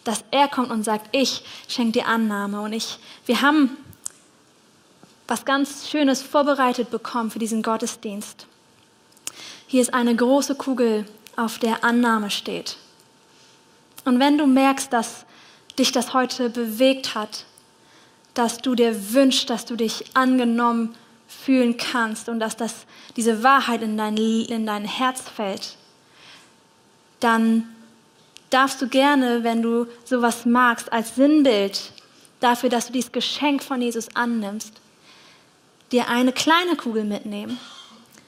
dass 0.05 0.23
er 0.31 0.49
kommt 0.49 0.71
und 0.71 0.85
sagt, 0.85 1.09
ich 1.13 1.43
schenke 1.67 1.93
dir 1.93 2.07
Annahme. 2.07 2.61
Und 2.61 2.73
ich, 2.73 2.99
wir 3.27 3.41
haben 3.41 3.77
was 5.27 5.45
ganz 5.45 5.89
Schönes 5.89 6.23
vorbereitet 6.23 6.91
bekommen 6.91 7.31
für 7.31 7.39
diesen 7.39 7.63
Gottesdienst. 7.63 8.47
Hier 9.67 9.81
ist 9.81 9.95
eine 9.95 10.15
große 10.15 10.55
Kugel, 10.55 11.07
auf 11.37 11.59
der 11.59 11.83
Annahme 11.83 12.31
steht. 12.31 12.77
Und 14.05 14.21
wenn 14.21 14.39
du 14.39 14.47
merkst, 14.47 14.93
dass 14.93 15.25
dich 15.79 15.91
das 15.91 16.13
heute 16.15 16.49
bewegt 16.49 17.17
hat, 17.17 17.45
dass 18.35 18.59
du 18.59 18.75
dir 18.75 19.13
wünschst, 19.13 19.49
dass 19.49 19.65
du 19.65 19.77
dich 19.77 20.05
angenommen 20.15 20.95
fühlen 21.29 21.77
kannst 21.77 22.29
und 22.29 22.41
dass 22.41 22.57
das, 22.57 22.87
diese 23.17 23.43
Wahrheit 23.43 23.83
in 23.83 23.97
dein, 23.97 24.17
in 24.17 24.67
dein 24.67 24.85
Herz 24.85 25.23
fällt, 25.23 25.77
dann 27.21 27.69
darfst 28.51 28.83
du 28.83 28.89
gerne, 28.89 29.43
wenn 29.45 29.63
du 29.63 29.87
sowas 30.05 30.45
magst, 30.45 30.93
als 30.93 31.15
Sinnbild 31.15 31.93
dafür, 32.41 32.69
dass 32.69 32.87
du 32.87 32.93
dieses 32.93 33.13
Geschenk 33.13 33.63
von 33.63 33.81
Jesus 33.81 34.15
annimmst, 34.15 34.75
dir 35.93 36.09
eine 36.09 36.33
kleine 36.33 36.77
Kugel 36.77 37.05
mitnehmen, 37.05 37.59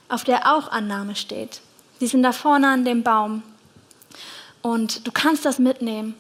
auf 0.09 0.25
der 0.25 0.53
auch 0.55 0.69
Annahme 0.69 1.17
steht. 1.17 1.61
Die 2.01 2.07
sind 2.07 2.23
da 2.23 2.33
vorne 2.33 2.69
an 2.69 2.85
dem 2.85 3.03
Baum. 3.03 3.43
Und 4.63 5.07
du 5.07 5.13
kannst 5.13 5.45
das 5.45 5.59
mitnehmen 5.59 6.15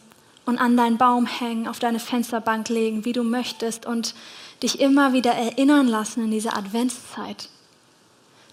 und 0.46 0.59
an 0.59 0.76
deinen 0.76 0.96
Baum 0.96 1.26
hängen, 1.26 1.68
auf 1.68 1.78
deine 1.78 2.00
Fensterbank 2.00 2.68
legen, 2.70 3.04
wie 3.04 3.12
du 3.12 3.22
möchtest 3.22 3.85
und 3.85 4.14
dich 4.62 4.80
immer 4.80 5.12
wieder 5.12 5.32
erinnern 5.32 5.87
lassen 5.87 6.24
in 6.24 6.30
dieser 6.30 6.56
Adventszeit 6.56 7.50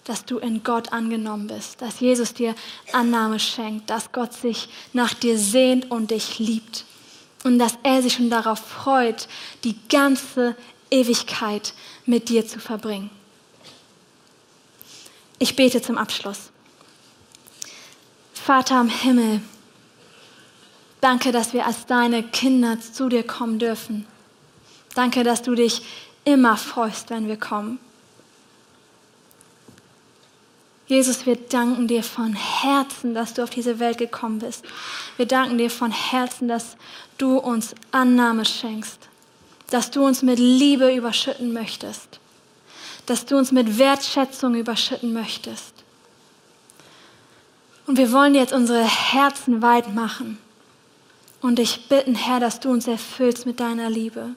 dass 0.04 0.24
du 0.24 0.38
in 0.38 0.62
Gott 0.62 0.92
angenommen 0.92 1.46
bist, 1.46 1.80
dass 1.80 2.00
Jesus 2.00 2.34
dir 2.34 2.54
Annahme 2.92 3.40
schenkt, 3.40 3.90
dass 3.90 4.12
Gott 4.12 4.32
sich 4.34 4.68
nach 4.92 5.14
dir 5.14 5.38
sehnt 5.38 5.90
und 5.90 6.10
dich 6.10 6.38
liebt 6.38 6.84
und 7.42 7.58
dass 7.58 7.78
er 7.82 8.02
sich 8.02 8.14
schon 8.14 8.30
darauf 8.30 8.58
freut, 8.58 9.28
die 9.64 9.76
ganze 9.88 10.56
Ewigkeit 10.90 11.72
mit 12.06 12.28
dir 12.28 12.46
zu 12.46 12.60
verbringen. 12.60 13.10
Ich 15.38 15.56
bete 15.56 15.82
zum 15.82 15.98
Abschluss. 15.98 16.50
Vater 18.32 18.80
im 18.80 18.88
Himmel, 18.88 19.40
danke, 21.04 21.32
dass 21.32 21.52
wir 21.52 21.66
als 21.66 21.84
deine 21.84 22.22
Kinder 22.22 22.78
zu 22.80 23.10
dir 23.10 23.24
kommen 23.24 23.58
dürfen. 23.58 24.06
Danke, 24.94 25.22
dass 25.22 25.42
du 25.42 25.54
dich 25.54 25.82
immer 26.24 26.56
freust, 26.56 27.10
wenn 27.10 27.28
wir 27.28 27.36
kommen. 27.36 27.78
Jesus, 30.86 31.26
wir 31.26 31.36
danken 31.36 31.88
dir 31.88 32.02
von 32.02 32.34
Herzen, 32.34 33.14
dass 33.14 33.34
du 33.34 33.42
auf 33.42 33.50
diese 33.50 33.78
Welt 33.78 33.98
gekommen 33.98 34.38
bist. 34.38 34.64
Wir 35.16 35.26
danken 35.26 35.58
dir 35.58 35.70
von 35.70 35.90
Herzen, 35.90 36.48
dass 36.48 36.76
du 37.18 37.36
uns 37.36 37.74
Annahme 37.90 38.46
schenkst, 38.46 38.98
dass 39.70 39.90
du 39.90 40.06
uns 40.06 40.22
mit 40.22 40.38
Liebe 40.38 40.94
überschütten 40.94 41.52
möchtest, 41.52 42.18
dass 43.04 43.26
du 43.26 43.36
uns 43.36 43.52
mit 43.52 43.78
Wertschätzung 43.78 44.54
überschütten 44.54 45.12
möchtest. 45.12 45.74
Und 47.86 47.98
wir 47.98 48.10
wollen 48.12 48.34
jetzt 48.34 48.54
unsere 48.54 48.84
Herzen 48.84 49.60
weit 49.60 49.94
machen 49.94 50.38
und 51.44 51.58
dich 51.58 51.88
bitten, 51.90 52.14
Herr, 52.14 52.40
dass 52.40 52.58
du 52.58 52.70
uns 52.70 52.86
erfüllst 52.86 53.44
mit 53.44 53.60
deiner 53.60 53.90
Liebe, 53.90 54.30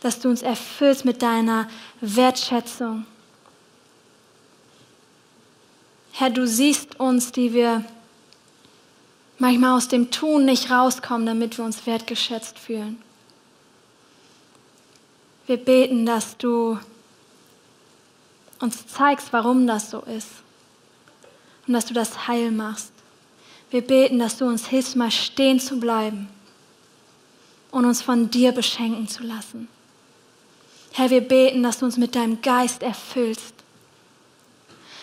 dass 0.00 0.18
du 0.18 0.28
uns 0.28 0.42
erfüllst 0.42 1.04
mit 1.04 1.22
deiner 1.22 1.68
Wertschätzung, 2.00 3.06
Herr, 6.10 6.30
du 6.30 6.44
siehst 6.46 6.98
uns, 6.98 7.30
die 7.30 7.54
wir 7.54 7.84
manchmal 9.38 9.76
aus 9.76 9.86
dem 9.86 10.10
Tun 10.10 10.44
nicht 10.44 10.68
rauskommen, 10.68 11.26
damit 11.26 11.58
wir 11.58 11.64
uns 11.64 11.86
wertgeschätzt 11.86 12.58
fühlen. 12.58 13.00
Wir 15.46 15.58
beten, 15.58 16.04
dass 16.04 16.36
du 16.36 16.78
uns 18.58 18.86
zeigst, 18.88 19.32
warum 19.32 19.68
das 19.68 19.90
so 19.90 20.00
ist 20.00 20.28
und 21.68 21.74
dass 21.74 21.86
du 21.86 21.94
das 21.94 22.26
heil 22.26 22.50
machst. 22.50 22.91
Wir 23.72 23.80
beten, 23.80 24.18
dass 24.18 24.36
du 24.36 24.44
uns 24.44 24.66
hilfst, 24.66 24.96
mal 24.96 25.10
stehen 25.10 25.58
zu 25.58 25.80
bleiben 25.80 26.28
und 27.70 27.86
uns 27.86 28.02
von 28.02 28.30
dir 28.30 28.52
beschenken 28.52 29.08
zu 29.08 29.22
lassen. 29.22 29.66
Herr, 30.92 31.08
wir 31.08 31.22
beten, 31.22 31.62
dass 31.62 31.78
du 31.78 31.86
uns 31.86 31.96
mit 31.96 32.14
deinem 32.14 32.42
Geist 32.42 32.82
erfüllst, 32.82 33.54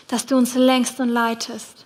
dass 0.07 0.27
du 0.27 0.37
uns 0.37 0.53
längst 0.53 0.99
und 0.99 1.09
leitest. 1.09 1.83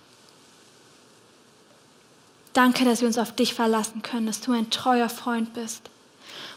Danke, 2.52 2.84
dass 2.84 3.00
wir 3.00 3.08
uns 3.08 3.16
auf 3.16 3.34
dich 3.34 3.54
verlassen 3.54 4.02
können, 4.02 4.26
dass 4.26 4.42
du 4.42 4.52
ein 4.52 4.68
treuer 4.68 5.08
Freund 5.08 5.54
bist 5.54 5.88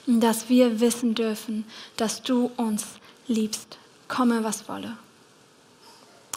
und 0.08 0.20
dass 0.20 0.50
wir 0.50 0.82
wissen 0.82 1.16
dürfen, 1.16 1.64
dass 1.96 2.22
du 2.22 2.52
uns 2.58 2.86
liebst, 3.30 3.78
komme 4.10 4.44
was 4.44 4.68
wolle. 4.68 4.98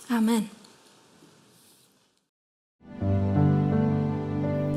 Amen. 0.08 0.48